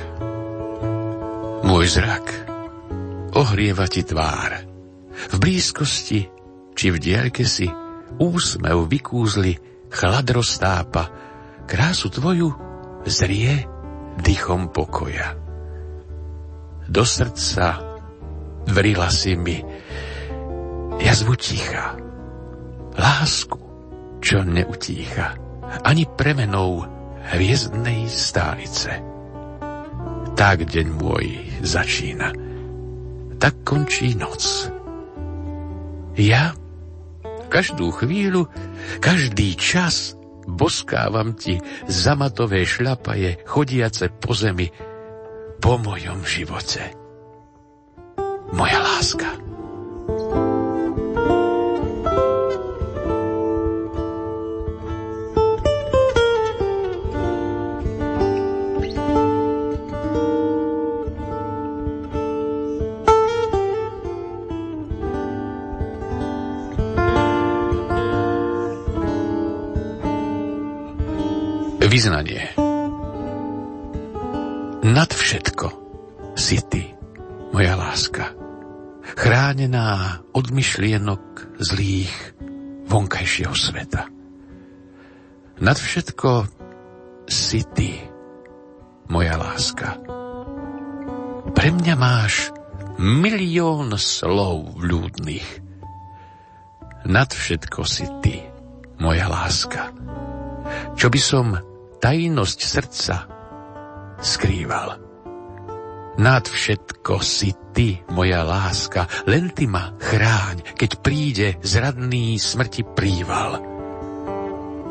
Môj 1.62 1.86
zrak 1.86 2.26
ohrieva 3.38 3.86
ti 3.86 4.02
tvár. 4.02 4.66
V 5.30 5.36
blízkosti 5.38 6.35
či 6.76 6.92
v 6.92 7.00
diaľke 7.00 7.48
si 7.48 7.72
úsmev 8.20 8.86
vykúzli, 8.86 9.56
chlad 9.90 10.28
roztápa, 10.28 11.10
krásu 11.66 12.12
tvoju 12.12 12.52
zrie 13.08 13.64
dychom 14.20 14.70
pokoja. 14.70 15.40
Do 16.86 17.02
srdca 17.02 17.82
vrila 18.70 19.10
si 19.10 19.34
mi 19.34 19.58
jazvu 21.02 21.34
ticha, 21.40 21.98
lásku, 22.94 23.60
čo 24.22 24.46
neutícha, 24.46 25.34
ani 25.82 26.06
premenou 26.06 26.86
hviezdnej 27.34 28.06
stálice. 28.06 29.02
Tak 30.36 30.68
deň 30.68 30.88
môj 30.92 31.26
začína, 31.64 32.30
tak 33.40 33.64
končí 33.66 34.14
noc. 34.14 34.70
Ja 36.16 36.56
Každú 37.48 37.94
chvíľu, 37.96 38.50
každý 39.00 39.56
čas 39.56 40.18
boskávam 40.46 41.34
ti 41.34 41.58
zamatové 41.90 42.66
šľapaje 42.66 43.46
chodiace 43.50 44.12
po 44.14 44.38
zemi, 44.38 44.70
po 45.58 45.82
mojom 45.82 46.22
živote. 46.22 46.94
Moja 48.54 48.80
láska. 48.80 49.55
Vyznanie 72.06 72.54
Nad 74.86 75.10
všetko 75.10 75.68
si 76.38 76.62
ty, 76.70 76.94
moja 77.50 77.74
láska, 77.74 78.30
chránená 79.18 80.22
od 80.30 80.54
myšlienok 80.54 81.58
zlých 81.58 82.14
vonkajšieho 82.86 83.58
sveta. 83.58 84.06
Nad 85.66 85.78
všetko 85.82 86.46
si 87.26 87.66
ty, 87.74 87.98
moja 89.10 89.42
láska. 89.42 89.98
Pre 91.58 91.70
mňa 91.74 91.96
máš 91.98 92.54
milión 93.02 93.98
slov 93.98 94.78
ľudných. 94.78 95.50
Nad 97.10 97.34
všetko 97.34 97.82
si 97.82 98.06
ty, 98.22 98.46
moja 99.02 99.26
láska. 99.26 99.90
Čo 100.94 101.10
by 101.10 101.18
som 101.18 101.74
tajnosť 102.06 102.60
srdca 102.62 103.16
skrýval. 104.22 105.02
Nad 106.22 106.46
všetko 106.46 107.18
si 107.18 107.50
ty, 107.74 107.98
moja 108.14 108.46
láska, 108.46 109.10
len 109.26 109.50
ty 109.50 109.66
ma 109.66 109.90
chráň, 109.98 110.78
keď 110.78 110.92
príde 111.02 111.48
zradný 111.66 112.38
smrti 112.38 112.86
príval. 112.94 113.58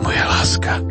Moja 0.02 0.24
láska, 0.26 0.82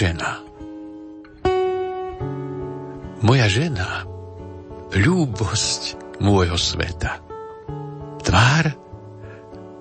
žena. 0.00 0.40
Moja 3.20 3.46
žena, 3.52 4.08
ľúbosť 4.96 6.16
môjho 6.24 6.56
sveta. 6.56 7.20
Tvár, 8.24 8.64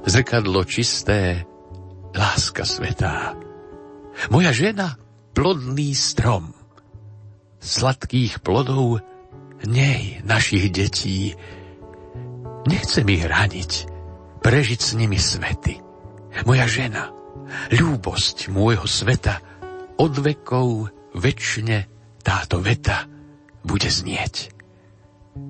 zrkadlo 0.04 0.68
čisté, 0.68 1.48
láska 2.12 2.68
svetá. 2.68 3.40
Moja 4.28 4.52
žena, 4.52 5.00
plodný 5.32 5.96
strom, 5.96 6.52
sladkých 7.64 8.44
plodov, 8.44 9.00
nej 9.64 10.20
našich 10.28 10.68
detí. 10.68 11.32
Nechcem 12.68 13.08
ich 13.08 13.24
raniť, 13.24 13.72
prežiť 14.44 14.80
s 14.84 14.92
nimi 15.00 15.16
svety. 15.16 15.80
Moja 16.44 16.68
žena, 16.68 17.08
ľúbosť 17.72 18.52
môjho 18.52 18.84
sveta, 18.84 19.40
od 20.00 20.14
vekov 20.24 20.88
väčšine 21.14 21.78
táto 22.24 22.64
veta 22.64 23.06
bude 23.62 23.92
znieť. 23.92 24.56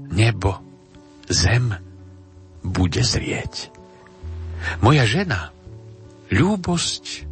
Nebo, 0.09 0.57
zem 1.29 1.77
bude 2.65 3.05
zrieť. 3.05 3.69
Moja 4.83 5.05
žena, 5.07 5.53
ľúbosť 6.33 7.29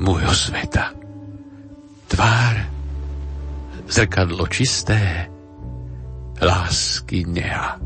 môjho 0.00 0.32
sveta. 0.32 0.94
Tvár, 2.08 2.54
zrkadlo 3.90 4.46
čisté, 4.48 5.28
lásky 6.40 7.26
neha. 7.26 7.83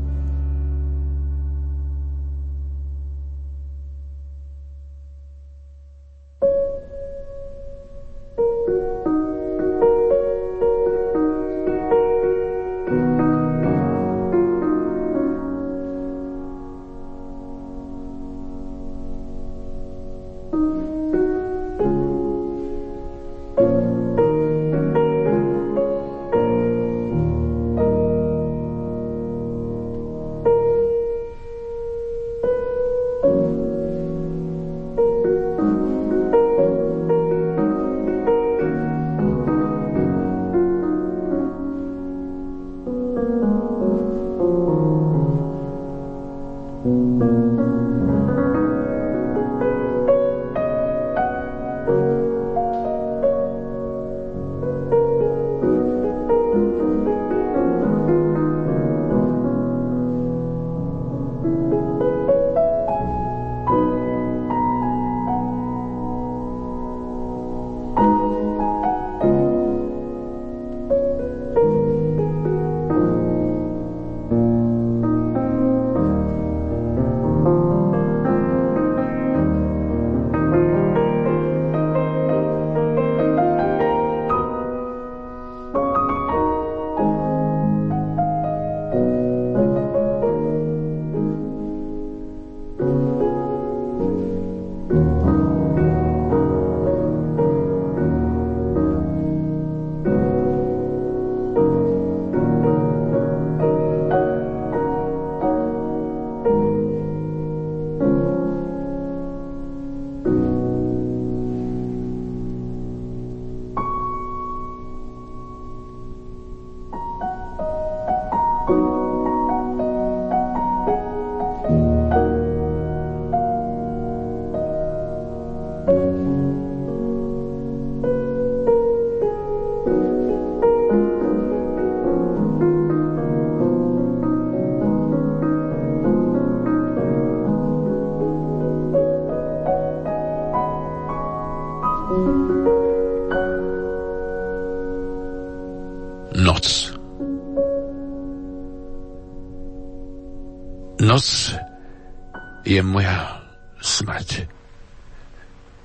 Je 152.79 152.83
moja 152.87 153.43
smrť. 153.83 154.47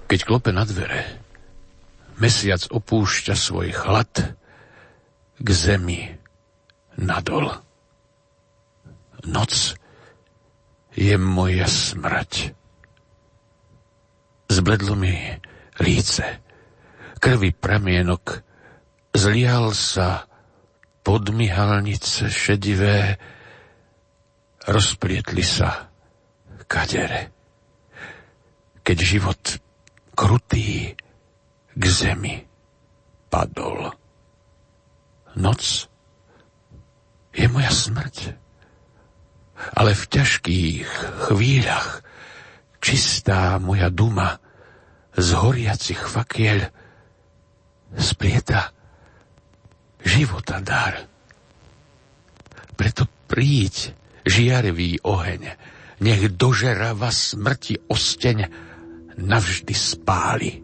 Keď 0.06 0.18
klope 0.22 0.54
na 0.54 0.62
dvere, 0.62 1.02
mesiac 2.22 2.62
opúšťa 2.70 3.34
svoj 3.34 3.74
chlad 3.74 4.38
k 5.42 5.48
zemi 5.50 6.06
nadol. 6.94 7.50
Noc 9.26 9.74
je 10.94 11.14
moja 11.18 11.66
smrť. 11.66 12.54
Zbledlo 14.54 14.94
mi 14.94 15.18
líce, 15.82 16.22
krvi 17.18 17.50
pramienok, 17.50 18.38
zlial 19.10 19.74
sa 19.74 20.30
podmihalnice 21.02 22.30
šedivé, 22.30 23.18
rozplietli 24.70 25.42
sa 25.42 25.93
kadere, 26.64 27.32
keď 28.84 28.98
život 29.00 29.42
krutý 30.14 30.94
k 31.74 31.82
zemi 31.84 32.44
padol. 33.28 33.90
Noc 35.34 35.90
je 37.34 37.46
moja 37.50 37.70
smrť. 37.70 38.16
Ale 39.74 39.94
v 39.94 40.04
ťažkých 40.06 40.86
chvíľach 41.30 42.02
čistá 42.78 43.58
moja 43.58 43.90
duma 43.90 44.38
z 45.14 45.28
horiacich 45.34 45.98
fakiel 45.98 46.68
splieta 47.94 48.74
života 50.04 50.60
dar. 50.60 51.06
Preto 52.74 53.06
príď, 53.30 53.94
žiarivý 54.26 55.00
oheň, 55.06 55.42
nech 56.04 56.36
dožerava 56.36 57.08
smrti 57.08 57.80
osteň 57.88 58.38
navždy 59.16 59.72
spáli. 59.72 60.63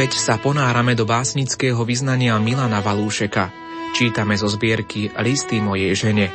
Opäť 0.00 0.16
sa 0.16 0.40
ponárame 0.40 0.96
do 0.96 1.04
básnického 1.04 1.84
vyznania 1.84 2.32
Milana 2.40 2.80
Valúšeka. 2.80 3.52
Čítame 3.92 4.32
zo 4.32 4.48
zbierky 4.48 5.12
Listy 5.12 5.60
mojej 5.60 5.92
žene. 5.92 6.32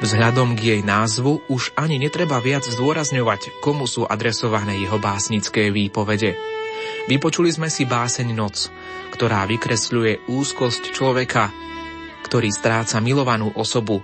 Vzhľadom 0.00 0.56
k 0.56 0.72
jej 0.72 0.80
názvu 0.80 1.44
už 1.52 1.76
ani 1.76 2.00
netreba 2.00 2.40
viac 2.40 2.64
zdôrazňovať, 2.64 3.60
komu 3.60 3.84
sú 3.84 4.08
adresované 4.08 4.80
jeho 4.80 4.96
básnické 4.96 5.68
výpovede. 5.68 6.32
Vypočuli 7.04 7.52
sme 7.52 7.68
si 7.68 7.84
báseň 7.84 8.32
Noc, 8.32 8.72
ktorá 9.12 9.44
vykresľuje 9.52 10.24
úzkosť 10.24 10.96
človeka, 10.96 11.52
ktorý 12.24 12.48
stráca 12.56 13.04
milovanú 13.04 13.52
osobu. 13.52 14.00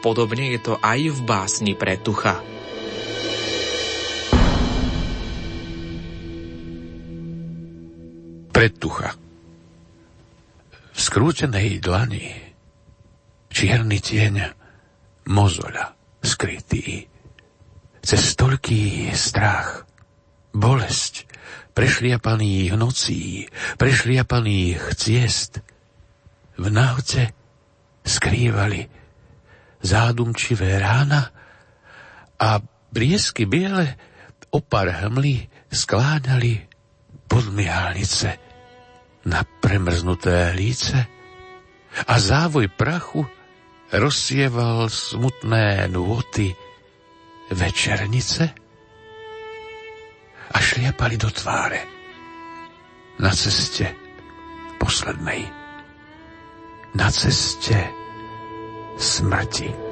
Podobne 0.00 0.48
je 0.56 0.64
to 0.64 0.74
aj 0.80 1.12
v 1.12 1.20
básni 1.28 1.76
pre 1.76 2.00
tucha. 2.00 2.40
Predtucha. 8.60 9.16
V 10.92 10.98
skrútenej 11.00 11.80
dlani 11.80 12.28
čierny 13.48 14.04
tieň 14.04 14.52
mozoľa 15.32 15.96
skrytý. 16.20 17.08
Cez 18.04 18.36
toľký 18.36 19.16
strach, 19.16 19.88
bolesť, 20.52 21.24
prešliapaných 21.72 22.76
nocí, 22.76 23.48
prešliapaných 23.80 24.92
ciest, 24.92 25.64
v 26.60 26.66
náhoce 26.68 27.32
skrývali 28.04 28.84
zádumčivé 29.80 30.76
rána 30.76 31.32
a 32.36 32.60
briesky 32.92 33.48
biele 33.48 33.96
opar 34.52 34.92
hmly 35.00 35.48
skláňali 35.72 36.68
podmihalnice 37.24 38.49
na 39.30 39.46
premrznuté 39.62 40.50
líce 40.58 41.06
a 42.06 42.14
závoj 42.18 42.66
prachu 42.74 43.22
rozsieval 43.94 44.90
smutné 44.90 45.86
nôty 45.86 46.54
večernice 47.54 48.50
a 50.50 50.58
šliapali 50.58 51.14
do 51.14 51.30
tváre 51.30 51.86
na 53.22 53.30
ceste 53.30 53.94
poslednej, 54.82 55.46
na 56.98 57.06
ceste 57.14 57.78
smrti. 58.98 59.89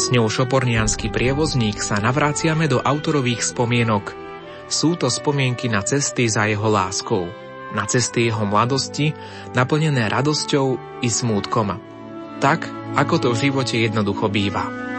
Básňou 0.00 0.32
Šopornianský 0.32 1.12
prievozník 1.12 1.76
sa 1.76 2.00
navráciame 2.00 2.72
do 2.72 2.80
autorových 2.80 3.44
spomienok. 3.52 4.16
Sú 4.64 4.96
to 4.96 5.12
spomienky 5.12 5.68
na 5.68 5.84
cesty 5.84 6.24
za 6.24 6.48
jeho 6.48 6.72
láskou, 6.72 7.28
na 7.76 7.84
cesty 7.84 8.32
jeho 8.32 8.48
mladosti, 8.48 9.12
naplnené 9.52 10.08
radosťou 10.08 10.80
i 11.04 11.08
smútkom. 11.12 11.76
Tak, 12.40 12.64
ako 12.96 13.14
to 13.20 13.28
v 13.36 13.52
živote 13.52 13.76
jednoducho 13.76 14.32
býva. 14.32 14.89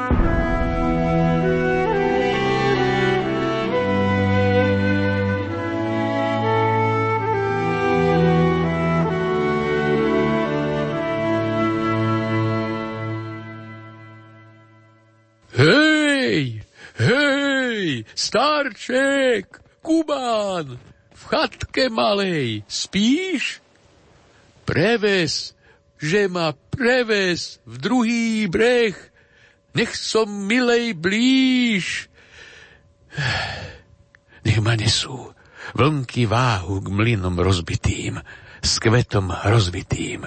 Starček, 18.32 19.60
Kubán, 19.84 20.80
v 21.12 21.24
chatke 21.28 21.92
malej, 21.92 22.64
spíš? 22.64 23.60
Preves, 24.64 25.52
že 26.00 26.32
ma 26.32 26.56
preves 26.72 27.60
v 27.68 27.76
druhý 27.76 28.48
breh, 28.48 28.96
nech 29.76 29.92
som 30.00 30.32
milej 30.48 30.96
blíž. 30.96 32.08
Nech 34.48 34.64
ma 34.64 34.80
nesú 34.80 35.36
vlnky 35.76 36.24
váhu 36.24 36.80
k 36.80 36.88
mlynom 36.88 37.36
rozbitým, 37.36 38.16
s 38.64 38.80
kvetom 38.80 39.28
rozbitým. 39.44 40.24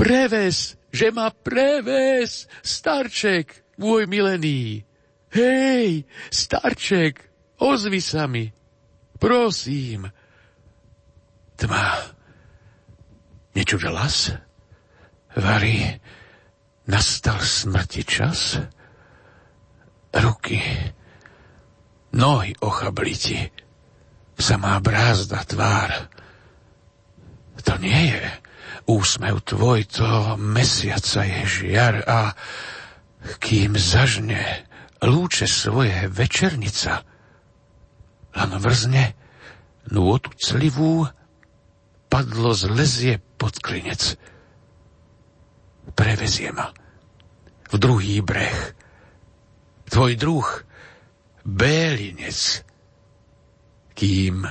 Preves, 0.00 0.80
že 0.88 1.12
ma 1.12 1.28
preves, 1.28 2.48
starček, 2.64 3.76
môj 3.76 4.08
milený, 4.08 4.88
Hej, 5.32 6.04
starček, 6.28 7.24
ozvi 7.58 8.00
sa 8.04 8.28
mi. 8.28 8.52
Prosím. 9.16 10.12
Tma. 11.56 11.88
Nečuť 13.56 13.82
hlas? 13.88 14.32
Vary, 15.36 15.80
nastal 16.88 17.40
smrti 17.40 18.02
čas? 18.04 18.60
Ruky, 20.12 20.60
nohy 22.12 22.52
ochabli 22.60 23.16
samá 24.36 24.76
brázda 24.84 25.40
tvár. 25.48 26.12
To 27.62 27.74
nie 27.80 28.12
je 28.12 28.24
Úsmev 28.90 29.46
tvoj 29.46 29.86
to 29.86 30.34
mesiaca 30.34 31.22
je 31.22 31.42
žiar 31.46 32.02
a 32.02 32.34
kým 33.38 33.78
zažne 33.78 34.66
lúče 35.02 35.50
svoje 35.50 36.06
večernica, 36.06 37.02
len 38.32 38.50
vrzne 38.56 39.18
nôtu 39.90 40.30
clivú, 40.38 41.04
padlo 42.06 42.54
z 42.54 42.62
lezie 42.70 43.14
pod 43.18 43.58
klinec. 43.58 44.14
Prevezie 45.92 46.54
ma 46.54 46.70
v 47.72 47.74
druhý 47.80 48.22
breh. 48.22 48.76
Tvoj 49.88 50.12
druh, 50.16 50.48
bélinec, 51.44 52.64
kým 53.92 54.46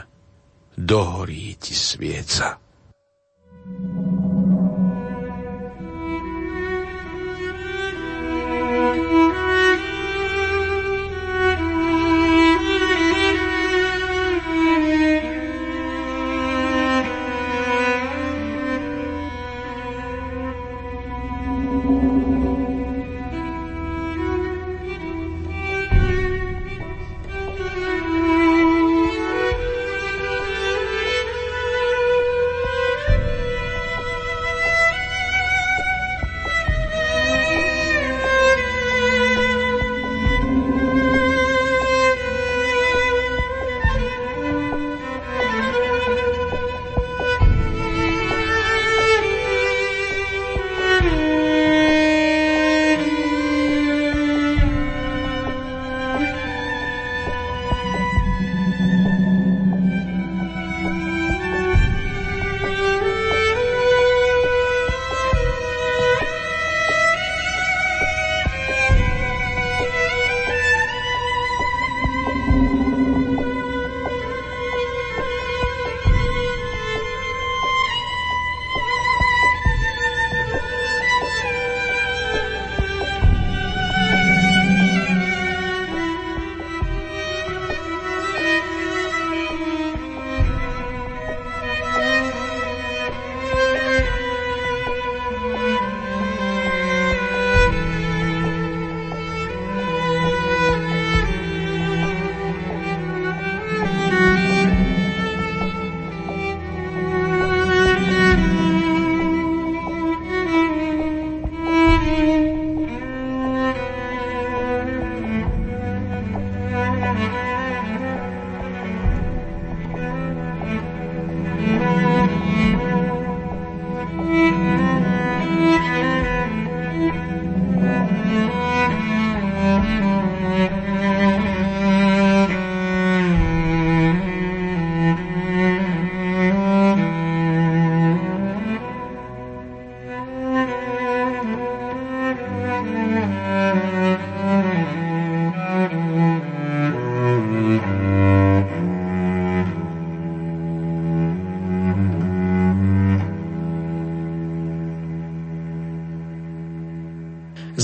dohorí 0.78 1.58
ti 1.58 1.74
svieca. 1.74 2.62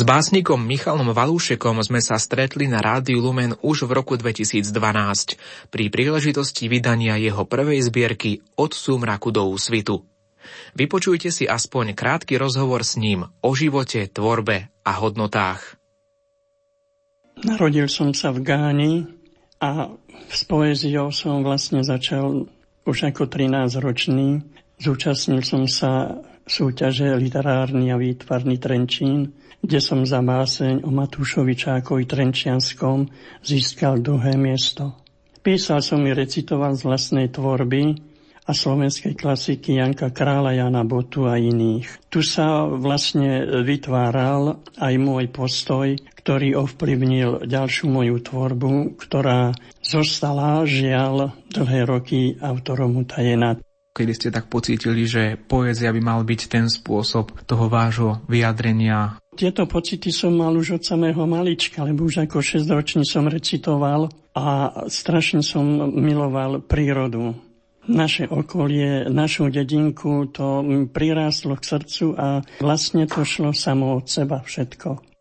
Básnikom 0.07 0.63
Michalom 0.63 1.11
Valúšekom 1.11 1.83
sme 1.83 1.99
sa 1.99 2.15
stretli 2.15 2.63
na 2.71 2.79
Rádiu 2.79 3.19
Lumen 3.19 3.59
už 3.59 3.91
v 3.91 3.99
roku 3.99 4.15
2012 4.15 4.71
pri 5.67 5.91
príležitosti 5.91 6.71
vydania 6.71 7.19
jeho 7.19 7.43
prvej 7.43 7.83
zbierky 7.83 8.39
Od 8.55 8.71
súmraku 8.71 9.35
do 9.35 9.43
úsvitu. 9.51 10.07
Vypočujte 10.79 11.27
si 11.27 11.43
aspoň 11.43 11.91
krátky 11.91 12.39
rozhovor 12.39 12.87
s 12.87 12.95
ním 12.95 13.27
o 13.43 13.51
živote, 13.51 14.07
tvorbe 14.07 14.71
a 14.87 14.91
hodnotách. 14.95 15.75
Narodil 17.43 17.91
som 17.91 18.15
sa 18.15 18.31
v 18.31 18.47
Gáni 18.47 18.93
a 19.59 19.91
s 20.31 20.47
poéziou 20.47 21.11
som 21.11 21.43
vlastne 21.43 21.83
začal 21.83 22.47
už 22.87 22.97
ako 23.11 23.27
13-ročný. 23.27 24.39
Zúčastnil 24.79 25.43
som 25.43 25.67
sa 25.67 26.23
súťaže 26.47 27.13
Literárny 27.19 27.91
a 27.91 27.99
výtvarný 27.99 28.57
Trenčín 28.57 29.35
kde 29.57 29.79
som 29.81 30.05
za 30.05 30.21
báseň 30.21 30.85
o 30.85 30.93
Matúšovi 30.93 31.57
Čákovi 31.57 32.05
Trenčianskom 32.05 33.09
získal 33.41 33.99
druhé 34.05 34.37
miesto. 34.37 34.93
Písal 35.41 35.81
som 35.81 36.03
i 36.05 36.11
recitoval 36.13 36.75
z 36.77 36.85
vlastnej 36.85 37.27
tvorby 37.33 37.97
a 38.47 38.51
slovenskej 38.55 39.15
klasiky 39.19 39.75
Janka 39.75 40.11
Krála, 40.15 40.55
Jana 40.55 40.87
Botu 40.87 41.27
a 41.27 41.35
iných. 41.35 42.07
Tu 42.07 42.23
sa 42.23 42.63
vlastne 42.63 43.43
vytváral 43.63 44.63
aj 44.79 44.93
môj 44.95 45.27
postoj, 45.35 45.99
ktorý 46.23 46.55
ovplyvnil 46.63 47.43
ďalšiu 47.43 47.91
moju 47.91 48.23
tvorbu, 48.23 48.95
ktorá 48.95 49.51
zostala 49.83 50.63
žiaľ 50.63 51.35
dlhé 51.51 51.79
roky 51.87 52.39
autorom 52.39 53.03
utajená 53.03 53.59
kedy 53.97 54.13
ste 54.13 54.29
tak 54.29 54.45
pocítili, 54.45 55.09
že 55.09 55.41
poézia 55.41 55.89
by 55.89 56.01
mal 56.05 56.21
byť 56.21 56.41
ten 56.45 56.69
spôsob 56.69 57.33
toho 57.49 57.65
vášho 57.65 58.21
vyjadrenia? 58.29 59.17
Tieto 59.33 59.65
pocity 59.65 60.13
som 60.13 60.37
mal 60.37 60.53
už 60.53 60.77
od 60.77 60.83
samého 60.85 61.25
malička, 61.25 61.81
lebo 61.81 62.05
už 62.05 62.29
ako 62.29 62.45
6-ročný 62.45 63.01
som 63.01 63.25
recitoval 63.25 64.13
a 64.37 64.69
strašne 64.85 65.41
som 65.41 65.65
miloval 65.97 66.61
prírodu. 66.61 67.33
Naše 67.87 68.27
okolie, 68.27 69.07
našu 69.07 69.47
dedinku, 69.47 70.27
to 70.29 70.61
prirástlo 70.91 71.55
k 71.55 71.63
srdcu 71.63 72.05
a 72.19 72.27
vlastne 72.59 73.07
to 73.07 73.23
šlo 73.23 73.55
samo 73.55 73.97
od 73.97 74.05
seba 74.11 74.43
všetko. 74.43 75.16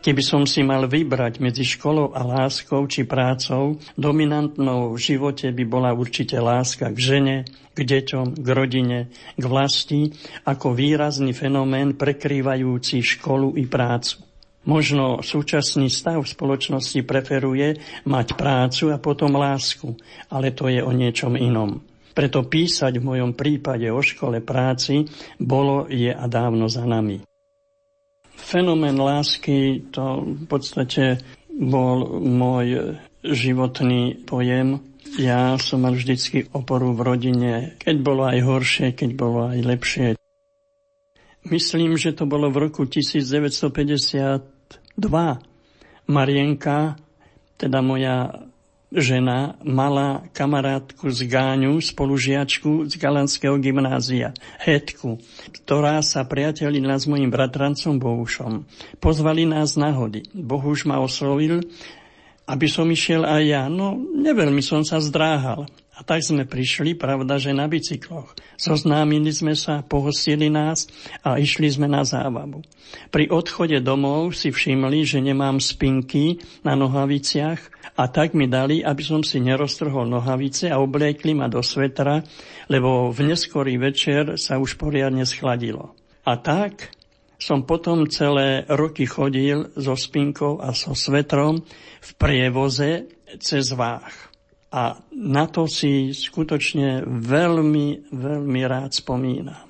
Keby 0.00 0.22
som 0.24 0.48
si 0.48 0.64
mal 0.64 0.88
vybrať 0.88 1.44
medzi 1.44 1.60
školou 1.60 2.16
a 2.16 2.24
láskou 2.24 2.88
či 2.88 3.04
prácou, 3.04 3.76
dominantnou 4.00 4.96
v 4.96 4.98
živote 4.98 5.52
by 5.52 5.64
bola 5.68 5.92
určite 5.92 6.40
láska 6.40 6.88
k 6.88 6.96
žene, 6.96 7.36
k 7.76 7.84
deťom, 7.84 8.40
k 8.40 8.48
rodine, 8.48 9.12
k 9.36 9.44
vlasti, 9.44 10.08
ako 10.48 10.72
výrazný 10.72 11.36
fenomén 11.36 12.00
prekrývajúci 12.00 13.04
školu 13.04 13.60
i 13.60 13.68
prácu. 13.68 14.24
Možno 14.64 15.20
súčasný 15.20 15.92
stav 15.92 16.24
spoločnosti 16.24 17.04
preferuje 17.04 17.76
mať 18.08 18.40
prácu 18.40 18.92
a 18.92 18.96
potom 18.96 19.36
lásku, 19.36 20.00
ale 20.32 20.56
to 20.56 20.72
je 20.72 20.80
o 20.80 20.96
niečom 20.96 21.36
inom. 21.36 21.76
Preto 22.16 22.48
písať 22.48 22.96
v 22.96 23.04
mojom 23.04 23.36
prípade 23.36 23.84
o 23.92 24.00
škole 24.00 24.40
práci 24.40 25.04
bolo, 25.36 25.92
je 25.92 26.08
a 26.08 26.24
dávno 26.24 26.72
za 26.72 26.88
nami. 26.88 27.29
Fenomén 28.40 28.96
lásky 28.96 29.88
to 29.92 30.24
v 30.24 30.44
podstate 30.48 31.20
bol 31.50 32.20
môj 32.24 32.96
životný 33.20 34.24
pojem 34.24 34.80
Ja 35.18 35.58
som 35.58 35.82
mal 35.82 35.98
vždycky 35.98 36.46
oporu 36.54 36.94
v 36.94 37.02
rodine, 37.02 37.74
keď 37.82 37.96
bolo 37.98 38.30
aj 38.30 38.38
horšie, 38.46 38.94
keď 38.94 39.10
bolo 39.18 39.50
aj 39.50 39.58
lepšie. 39.66 40.06
Myslím, 41.50 41.98
že 41.98 42.14
to 42.14 42.30
bolo 42.30 42.52
v 42.52 42.70
roku 42.70 42.86
1952. 42.86 44.38
Marienka, 46.06 46.78
teda 47.58 47.80
moja 47.82 48.48
žena 48.90 49.54
mala 49.62 50.26
kamarátku 50.34 51.14
z 51.14 51.30
Gáňu, 51.30 51.78
spolužiačku 51.78 52.90
z 52.90 52.94
Galanského 52.98 53.54
gymnázia, 53.62 54.34
Hetku, 54.58 55.22
ktorá 55.62 56.02
sa 56.02 56.26
priatelila 56.26 56.98
s 56.98 57.06
mojim 57.06 57.30
bratrancom 57.30 58.02
Bohušom. 58.02 58.66
Pozvali 58.98 59.46
nás 59.46 59.78
na 59.78 59.94
hody. 59.94 60.26
Bohuš 60.34 60.90
ma 60.90 60.98
oslovil, 60.98 61.62
aby 62.50 62.66
som 62.66 62.90
išiel 62.90 63.22
aj 63.22 63.42
ja. 63.46 63.62
No, 63.70 63.94
neveľmi 63.94 64.60
som 64.60 64.82
sa 64.82 64.98
zdráhal. 64.98 65.70
A 66.00 66.04
tak 66.08 66.24
sme 66.24 66.48
prišli, 66.48 66.96
pravda, 66.96 67.36
že 67.36 67.52
na 67.52 67.68
bicykloch. 67.68 68.32
Zoznámili 68.56 69.28
sme 69.36 69.52
sa, 69.52 69.84
pohostili 69.84 70.48
nás 70.48 70.88
a 71.20 71.36
išli 71.36 71.68
sme 71.68 71.92
na 71.92 72.08
zábavu. 72.08 72.64
Pri 73.12 73.28
odchode 73.28 73.76
domov 73.84 74.32
si 74.32 74.48
všimli, 74.48 75.04
že 75.04 75.20
nemám 75.20 75.60
spinky 75.60 76.40
na 76.64 76.72
nohaviciach 76.72 77.60
a 78.00 78.08
tak 78.08 78.32
mi 78.32 78.48
dali, 78.48 78.80
aby 78.80 79.02
som 79.04 79.20
si 79.20 79.44
neroztrhol 79.44 80.08
nohavice 80.08 80.72
a 80.72 80.80
obliekli 80.80 81.36
ma 81.36 81.52
do 81.52 81.60
svetra, 81.60 82.24
lebo 82.72 83.12
v 83.12 83.36
neskorý 83.36 83.76
večer 83.76 84.40
sa 84.40 84.56
už 84.56 84.80
poriadne 84.80 85.28
schladilo. 85.28 85.92
A 86.24 86.40
tak 86.40 86.96
som 87.36 87.68
potom 87.68 88.08
celé 88.08 88.64
roky 88.72 89.04
chodil 89.04 89.68
so 89.76 89.92
spinkou 89.92 90.64
a 90.64 90.72
so 90.72 90.96
svetrom 90.96 91.60
v 92.00 92.10
prievoze 92.16 93.04
cez 93.36 93.68
váh. 93.76 94.29
A 94.70 95.02
na 95.10 95.44
to 95.50 95.66
si 95.66 96.14
skutočne 96.14 97.02
veľmi, 97.06 98.14
veľmi 98.14 98.60
rád 98.70 98.94
spomínam. 98.94 99.66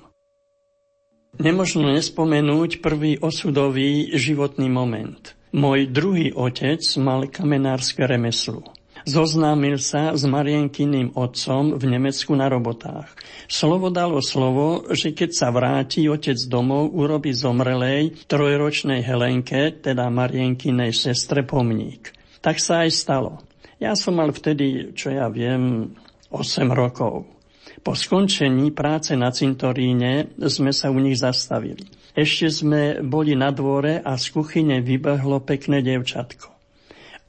Nemožno 1.41 1.89
nespomenúť 1.89 2.85
prvý 2.85 3.17
osudový 3.17 4.13
životný 4.13 4.69
moment. 4.69 5.33
Môj 5.55 5.89
druhý 5.89 6.29
otec 6.35 6.79
mal 7.01 7.25
kamenárske 7.27 8.05
remeslo. 8.05 8.67
Zoznámil 9.01 9.81
sa 9.81 10.13
s 10.13 10.21
Marienkyným 10.29 11.17
otcom 11.17 11.73
v 11.73 11.83
Nemecku 11.89 12.37
na 12.37 12.45
robotách. 12.45 13.09
Slovo 13.49 13.89
dalo 13.89 14.21
slovo, 14.21 14.85
že 14.93 15.17
keď 15.17 15.29
sa 15.33 15.49
vráti 15.49 16.05
otec 16.05 16.37
domov, 16.45 16.93
urobí 16.93 17.33
zomrelej 17.33 18.29
trojročnej 18.29 19.01
Helenke, 19.01 19.81
teda 19.81 20.05
Marienkynej 20.13 20.93
sestre, 20.93 21.41
pomník. 21.41 22.13
Tak 22.45 22.61
sa 22.61 22.85
aj 22.85 22.89
stalo. 22.93 23.41
Ja 23.81 23.97
som 23.97 24.21
mal 24.21 24.29
vtedy, 24.29 24.93
čo 24.93 25.09
ja 25.09 25.25
viem, 25.33 25.89
8 26.29 26.69
rokov. 26.69 27.25
Po 27.81 27.97
skončení 27.97 28.69
práce 28.69 29.17
na 29.17 29.33
cintoríne 29.33 30.37
sme 30.37 30.69
sa 30.69 30.93
u 30.93 31.01
nich 31.01 31.17
zastavili. 31.17 31.81
Ešte 32.13 32.53
sme 32.53 33.01
boli 33.01 33.33
na 33.33 33.49
dvore 33.49 33.97
a 33.97 34.13
z 34.21 34.25
kuchyne 34.29 34.85
vybehlo 34.85 35.41
pekné 35.41 35.81
devčatko. 35.81 36.53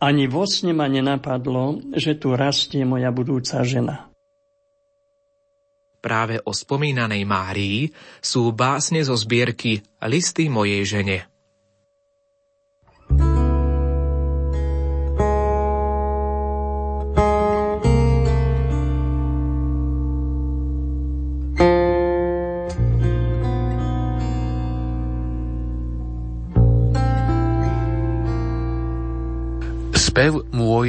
Ani 0.05 0.29
vo 0.29 0.45
sne 0.45 0.77
ma 0.77 0.93
nenapadlo, 0.93 1.95
že 1.97 2.21
tu 2.21 2.37
rastie 2.37 2.85
moja 2.85 3.09
budúca 3.09 3.65
žena. 3.65 4.13
Práve 6.03 6.43
o 6.43 6.53
spomínanej 6.53 7.23
Márii 7.25 7.95
sú 8.21 8.51
básne 8.53 9.01
zo 9.07 9.15
zbierky 9.15 9.81
Listy 10.05 10.53
mojej 10.53 10.85
žene. 10.85 11.32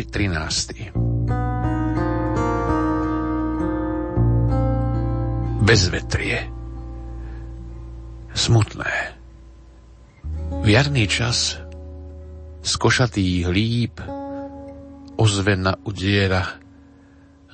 Môj 0.03 0.11
13. 0.11 0.91
Bezvetrie. 5.63 6.43
Smutné. 8.35 8.91
V 10.59 10.67
jarný 10.67 11.07
čas 11.07 11.55
z 12.59 12.73
košatých 12.75 13.47
líp 13.47 14.03
ozvena 15.15 15.79
udiera 15.87 16.51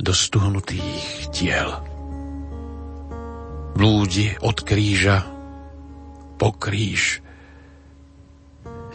do 0.02 0.10
stuhnutých 0.10 1.30
tiel. 1.30 1.70
Blúdi 3.78 4.34
od 4.41 4.58
kríža 4.66 5.22
po 6.41 6.58
kríž 6.58 7.22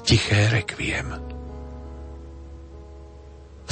tiché 0.02 0.50
rekviem 0.50 1.33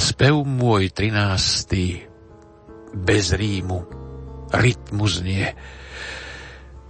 Spev 0.03 0.43
môj 0.43 0.91
trináctý, 0.91 2.03
bez 2.91 3.31
rímu, 3.31 3.87
rytmu 4.51 5.07
znie, 5.07 5.55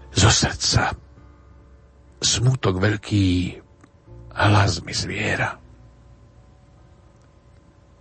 zo 0.10 0.34
srdca. 0.34 0.98
Smutok 2.18 2.82
veľký, 2.82 3.62
hlas 4.34 4.82
mi 4.82 4.98
zviera. 4.98 5.62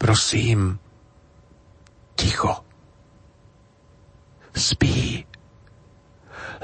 Prosím, 0.01 0.81
ticho. 2.17 2.65
Spí, 4.57 5.29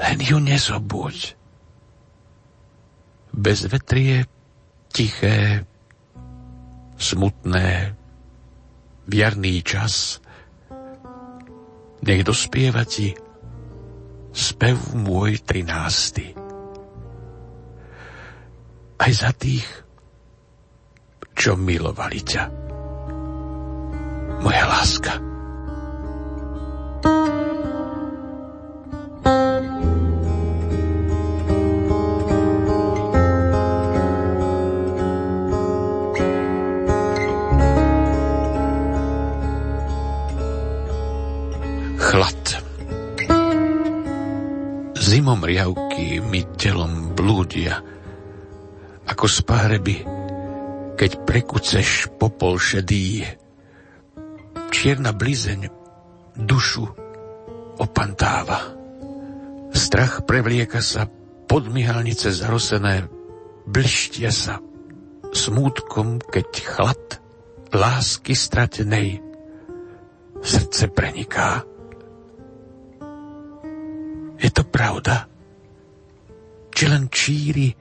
len 0.01 0.17
ju 0.25 0.41
nezobuď. 0.41 1.37
Bez 3.29 3.69
vetrie, 3.69 4.25
tiché, 4.89 5.69
smutné, 6.97 7.98
v 9.09 9.11
jarný 9.17 9.65
čas, 9.65 10.21
nech 12.05 12.21
dospieva 12.21 12.85
ti 12.85 13.11
spev 14.29 14.93
môj 14.93 15.41
trinásty. 15.41 16.37
Aj 18.99 19.11
za 19.15 19.33
tých, 19.33 19.65
čo 21.33 21.57
milovali 21.57 22.21
ťa. 22.21 22.43
Moja 24.45 24.65
láska. 24.69 25.28
Zimom 45.49 45.57
riavky 45.73 46.21
mi 46.21 46.45
telom 46.61 47.17
blúdia, 47.17 47.81
ako 49.09 49.25
z 49.25 49.37
pahreby, 49.41 49.97
keď 50.93 51.25
prekuceš 51.25 52.05
popol 52.21 52.61
šedý. 52.61 53.25
Čierna 54.69 55.09
blizeň 55.09 55.73
dušu 56.37 56.85
opantáva. 57.81 58.77
Strach 59.73 60.21
prevlieka 60.29 60.85
sa, 60.85 61.09
podmihalnice 61.49 62.29
zarosené, 62.29 63.09
blištia 63.65 64.29
sa 64.29 64.61
smútkom, 65.33 66.21
keď 66.29 66.47
chlad 66.61 67.03
lásky 67.73 68.37
stratenej 68.37 69.17
srdce 70.45 70.93
preniká. 70.93 71.65
Je 74.37 74.53
to 74.53 74.61
pravda? 74.61 75.38
Či 76.79 76.87
len 76.87 77.11
číri 77.11 77.75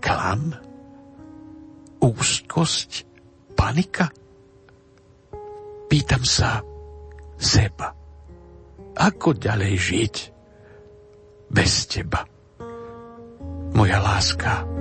klam? 0.00 0.48
Úzkosť? 2.00 2.90
Panika? 3.52 4.08
Pýtam 5.92 6.24
sa 6.24 6.64
seba. 7.36 7.92
Ako 8.96 9.36
ďalej 9.36 9.74
žiť 9.76 10.14
bez 11.52 11.84
teba? 11.84 12.24
Moja 13.76 14.00
láska. 14.00 14.71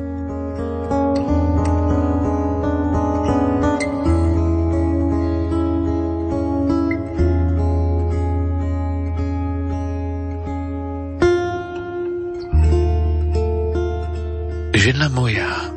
Žena 14.82 15.13
moja 15.13 15.69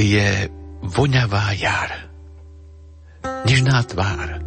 je 0.00 0.48
voňavá 0.80 1.52
jar, 1.60 2.08
nežná 3.44 3.84
tvár, 3.84 4.40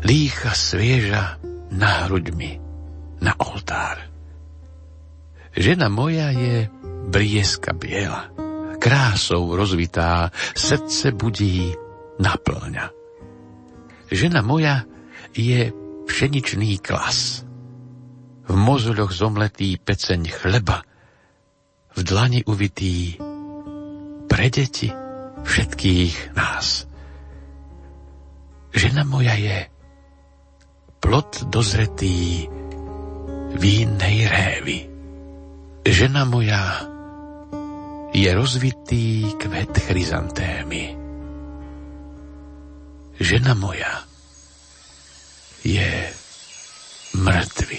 lícha 0.00 0.56
svieža 0.56 1.36
na 1.68 2.08
hruďmi, 2.08 2.64
na 3.20 3.36
oltár. 3.36 4.08
Žena 5.52 5.92
moja 5.92 6.32
je 6.32 6.72
brieska 7.12 7.76
biela, 7.76 8.32
krásou 8.80 9.52
rozvitá, 9.52 10.32
srdce 10.56 11.12
budí, 11.12 11.76
naplňa. 12.24 12.88
Žena 14.08 14.40
moja 14.40 14.88
je 15.36 15.76
pšeničný 16.08 16.80
klas. 16.80 17.44
V 18.48 18.56
mozuľoch 18.56 19.12
zomletý 19.12 19.76
peceň 19.76 20.24
chleba, 20.32 20.88
v 21.92 22.00
dlani 22.00 22.40
uvitý 22.48 23.20
pre 24.28 24.48
deti 24.48 24.88
všetkých 25.44 26.32
nás. 26.32 26.88
Žena 28.72 29.04
moja 29.04 29.36
je 29.36 29.68
plot 31.04 31.52
dozretý 31.52 32.48
vínnej 33.60 34.24
révy. 34.24 34.88
Žena 35.84 36.24
moja 36.24 36.88
je 38.16 38.28
rozvitý 38.32 39.36
kvet 39.36 39.76
chryzantémy. 39.76 40.96
Žena 43.20 43.52
moja 43.52 43.92
je 45.60 45.90
mŕtvy 47.20 47.78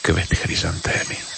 kvet 0.00 0.30
chryzantémy. 0.32 1.35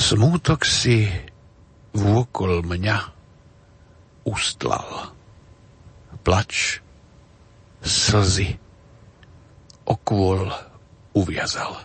Smútok 0.00 0.66
si 0.66 1.06
vôkol 1.94 2.66
mňa 2.66 2.98
ustlal. 4.26 5.14
Plač, 6.26 6.82
slzy, 7.78 8.58
okôl 9.86 10.50
uviazal. 11.14 11.78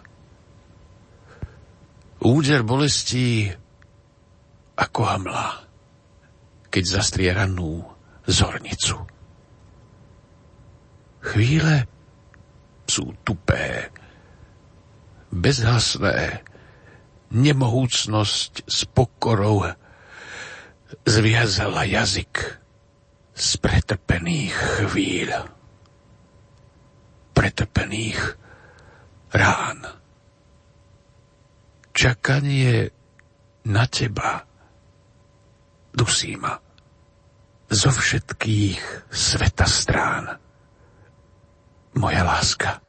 Úder 2.25 2.65
bolestí 2.65 3.53
ako 4.73 5.01
hamla, 5.05 5.61
keď 6.73 6.83
zastrie 6.83 7.29
rannú 7.29 7.85
zornicu. 8.25 8.97
Chvíle 11.21 11.85
sú 12.89 13.13
tupé, 13.21 13.93
bezhasné, 15.35 16.47
nemohúcnosť 17.35 18.63
s 18.63 18.79
pokorou 18.87 19.67
zviazala 21.03 21.83
jazyk 21.83 22.63
z 23.35 23.49
pretrpených 23.59 24.55
chvíľ, 24.55 25.51
pretrpených 27.35 28.21
rán. 29.35 29.83
Čakanie 31.91 32.91
na 33.67 33.83
teba 33.91 34.39
dusí 35.91 36.39
ma 36.39 36.55
zo 37.67 37.91
všetkých 37.91 39.11
sveta 39.11 39.67
strán. 39.67 40.39
Moja 41.95 42.23
láska. 42.23 42.84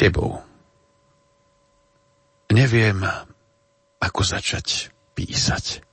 Tebou. 0.00 0.40
Neviem, 2.48 3.04
ako 4.00 4.20
začať 4.24 4.88
písať. 5.12 5.84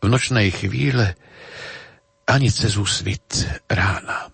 V 0.00 0.08
nočnej 0.08 0.48
chvíle 0.48 1.14
ani 2.24 2.48
cez 2.48 2.80
úsvit 2.80 3.44
rána. 3.68 4.32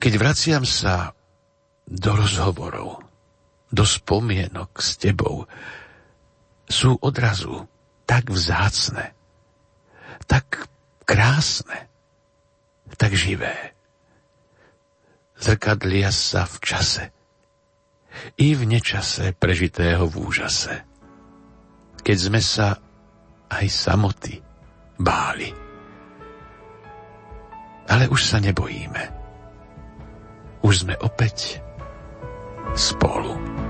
Keď 0.00 0.12
vraciam 0.16 0.64
sa 0.64 1.12
do 1.84 2.16
rozhovorov, 2.16 3.04
do 3.68 3.84
spomienok 3.84 4.80
s 4.80 4.96
tebou, 4.96 5.44
sú 6.64 6.96
odrazu 7.04 7.68
tak 8.08 8.32
vzácne, 8.32 9.12
tak 10.24 10.64
krásne, 11.04 11.92
tak 12.96 13.12
živé. 13.12 13.71
Zrkadlia 15.42 16.14
sa 16.14 16.46
v 16.46 16.56
čase 16.62 17.04
i 18.38 18.54
v 18.54 18.62
nečase 18.62 19.34
prežitého 19.34 20.06
v 20.06 20.14
úžase. 20.22 20.86
Keď 21.98 22.16
sme 22.18 22.38
sa 22.38 22.78
aj 23.50 23.66
samoty 23.66 24.38
báli. 25.02 25.50
Ale 27.90 28.06
už 28.06 28.22
sa 28.22 28.38
nebojíme. 28.38 29.02
Už 30.62 30.86
sme 30.86 30.94
opäť 31.02 31.58
spolu. 32.78 33.61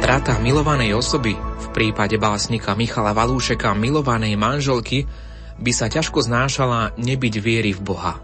Strata 0.00 0.40
milovanej 0.40 0.96
osoby, 0.96 1.36
v 1.36 1.68
prípade 1.76 2.16
básnika 2.16 2.72
Michala 2.72 3.12
Valúšeka 3.12 3.76
milovanej 3.76 4.32
manželky, 4.32 5.04
by 5.60 5.76
sa 5.76 5.92
ťažko 5.92 6.24
znášala 6.24 6.96
nebyť 6.96 7.34
viery 7.36 7.76
v 7.76 7.84
Boha. 7.84 8.16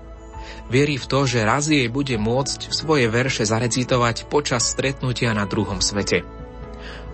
Viery 0.73 0.97
v 0.97 1.05
to, 1.05 1.29
že 1.29 1.45
raz 1.45 1.69
jej 1.69 1.85
bude 1.93 2.17
môcť 2.17 2.73
svoje 2.73 3.13
verše 3.13 3.45
zarecitovať 3.45 4.25
počas 4.33 4.73
stretnutia 4.73 5.37
na 5.37 5.45
druhom 5.45 5.85
svete. 5.85 6.25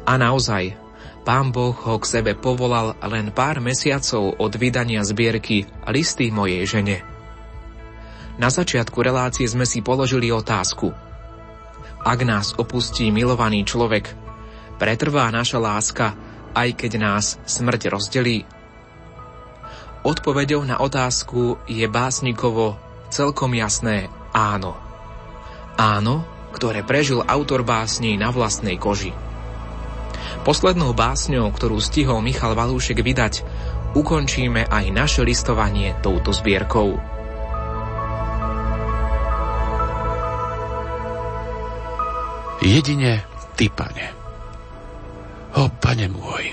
A 0.07 0.15
naozaj, 0.15 0.79
pán 1.27 1.51
Boh 1.51 1.75
ho 1.75 1.99
k 1.99 2.07
sebe 2.07 2.39
povolal 2.39 2.95
len 3.03 3.35
pár 3.35 3.59
mesiacov 3.59 4.39
od 4.39 4.53
vydania 4.55 5.03
zbierky 5.03 5.67
Listy 5.91 6.31
mojej 6.31 6.63
žene. 6.71 7.03
Na 8.39 8.47
začiatku 8.47 8.95
relácie 9.03 9.51
sme 9.51 9.67
si 9.67 9.83
položili 9.83 10.31
otázku. 10.31 10.95
Ak 12.07 12.23
nás 12.23 12.55
opustí 12.55 13.11
milovaný 13.11 13.67
človek, 13.67 14.22
pretrvá 14.77 15.29
naša 15.33 15.59
láska, 15.59 16.15
aj 16.53 16.69
keď 16.77 16.93
nás 17.01 17.41
smrť 17.49 17.93
rozdelí? 17.93 18.45
Odpovedou 20.03 20.67
na 20.67 20.83
otázku 20.83 21.63
je 21.71 21.87
básnikovo 21.87 22.75
celkom 23.13 23.55
jasné 23.55 24.11
áno. 24.35 24.75
Áno, 25.79 26.27
ktoré 26.51 26.83
prežil 26.83 27.23
autor 27.23 27.63
básni 27.63 28.19
na 28.19 28.35
vlastnej 28.35 28.77
koži. 28.77 29.15
Poslednou 30.43 30.91
básňou, 30.91 31.47
ktorú 31.55 31.79
stihol 31.79 32.19
Michal 32.19 32.59
Valúšek 32.59 32.99
vydať, 32.99 33.47
ukončíme 33.95 34.67
aj 34.67 34.85
naše 34.91 35.21
listovanie 35.23 35.95
touto 36.03 36.35
zbierkou. 36.35 36.99
Jedine 42.63 43.27
ty, 43.59 43.67
pane. 43.71 44.22
O, 45.53 45.69
pane 45.69 46.09
môj, 46.09 46.49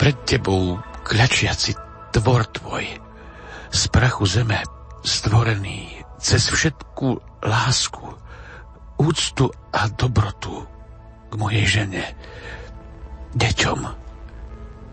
pred 0.00 0.16
tebou 0.24 0.80
kľačiaci 1.04 1.76
tvor 2.16 2.48
tvoj, 2.48 2.84
z 3.68 3.82
prachu 3.92 4.24
zeme 4.24 4.64
stvorený, 5.04 6.04
cez 6.16 6.48
všetku 6.48 7.20
lásku, 7.44 8.06
úctu 8.96 9.52
a 9.76 9.92
dobrotu 9.92 10.64
k 11.28 11.32
mojej 11.36 11.66
žene, 11.68 12.04
deťom. 13.36 13.80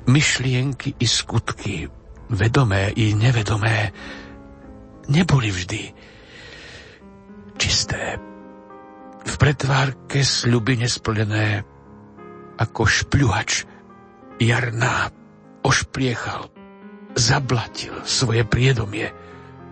Myšlienky 0.05 0.99
i 0.99 1.07
skutky, 1.07 1.87
vedomé 2.29 2.91
i 2.93 3.15
nevedomé, 3.15 3.95
neboli 5.07 5.49
vždy 5.55 5.83
čisté. 7.55 8.19
V 9.25 9.33
pretvárke 9.41 10.21
sľuby 10.21 10.83
nesplnené 10.85 11.65
ako 12.55 12.87
špľuhač 12.87 13.67
jarná 14.39 15.11
ošpliechal, 15.63 16.51
zablatil 17.15 17.95
svoje 18.03 18.43
priedomie, 18.43 19.11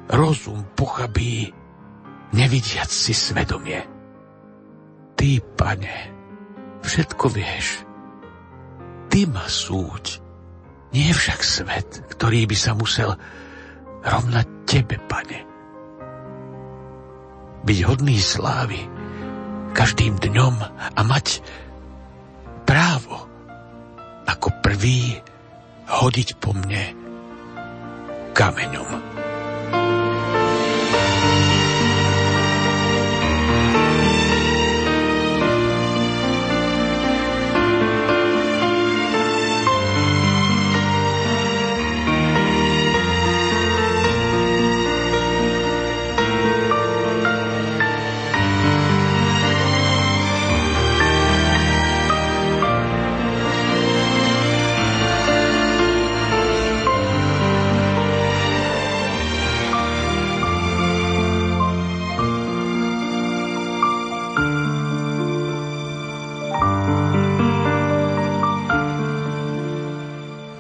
rozum 0.10 0.64
pochabí, 0.76 1.52
nevidiac 2.34 2.90
si 2.90 3.14
svedomie. 3.14 3.84
Ty, 5.14 5.30
pane, 5.56 5.96
všetko 6.84 7.26
vieš. 7.32 7.86
Ty 9.08 9.30
ma 9.30 9.46
súď, 9.46 10.20
nie 10.92 11.14
však 11.14 11.40
svet, 11.46 11.90
ktorý 12.18 12.50
by 12.50 12.58
sa 12.58 12.74
musel 12.74 13.14
rovnať 14.04 14.48
tebe, 14.68 14.98
pane. 15.06 15.46
Byť 17.64 17.80
hodný 17.88 18.20
slávy 18.20 18.82
každým 19.72 20.20
dňom 20.20 20.56
a 20.94 21.02
mať 21.08 21.40
právo 22.74 23.30
ako 24.26 24.50
prvý 24.66 25.22
hodiť 25.86 26.42
po 26.42 26.58
mne 26.58 26.98
kameňom. 28.34 29.13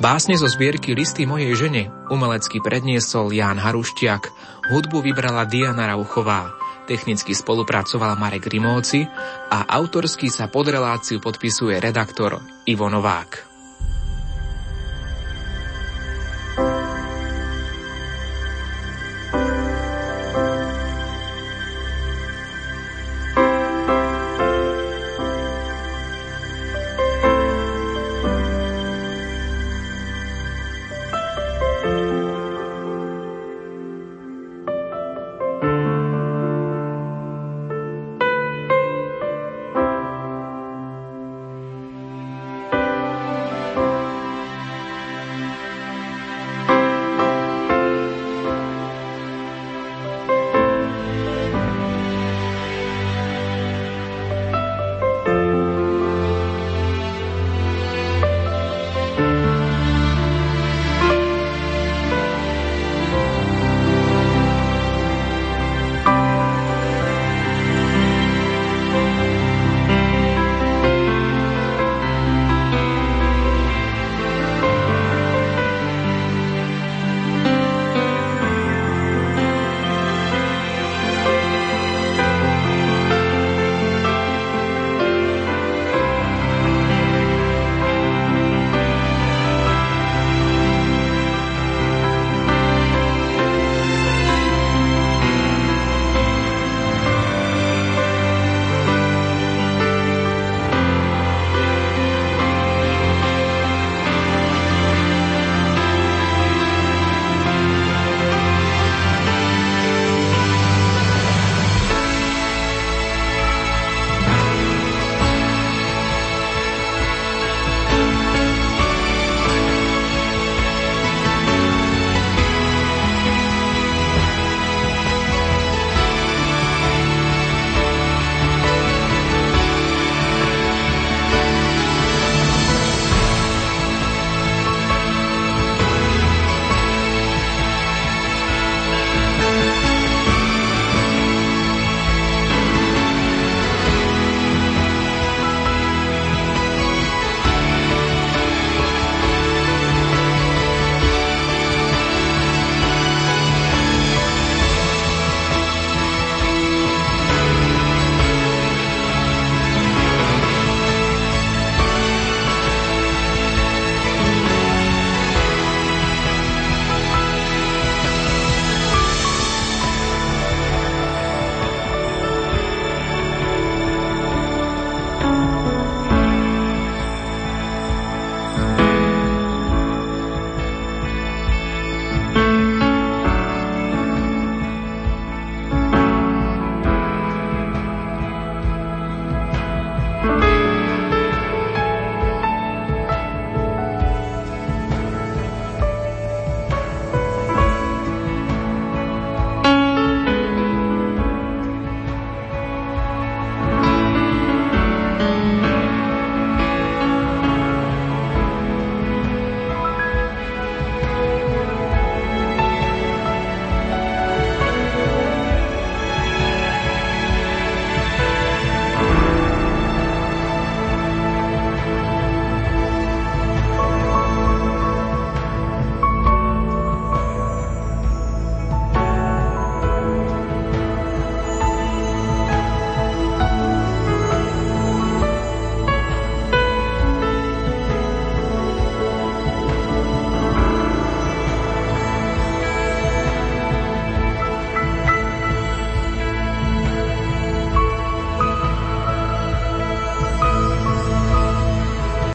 Básne 0.04 0.36
zo 0.36 0.51
zbierky 0.51 0.91
Listy 0.91 1.24
mojej 1.24 1.56
žene 1.56 1.88
umelecky 2.12 2.60
predniesol 2.60 3.32
Ján 3.32 3.56
Haruštiak, 3.56 4.36
hudbu 4.68 4.99
vybrala 4.99 5.47
Diana 5.47 5.88
Rauchová, 5.88 6.51
technicky 6.91 7.32
spolupracoval 7.32 8.20
Marek 8.20 8.51
Rimóci 8.51 9.08
a 9.47 9.64
autorsky 9.64 10.28
sa 10.28 10.51
pod 10.51 10.68
reláciu 10.68 11.24
podpisuje 11.24 11.80
redaktor 11.80 12.43
Ivo 12.68 12.91
Novák. 12.91 13.53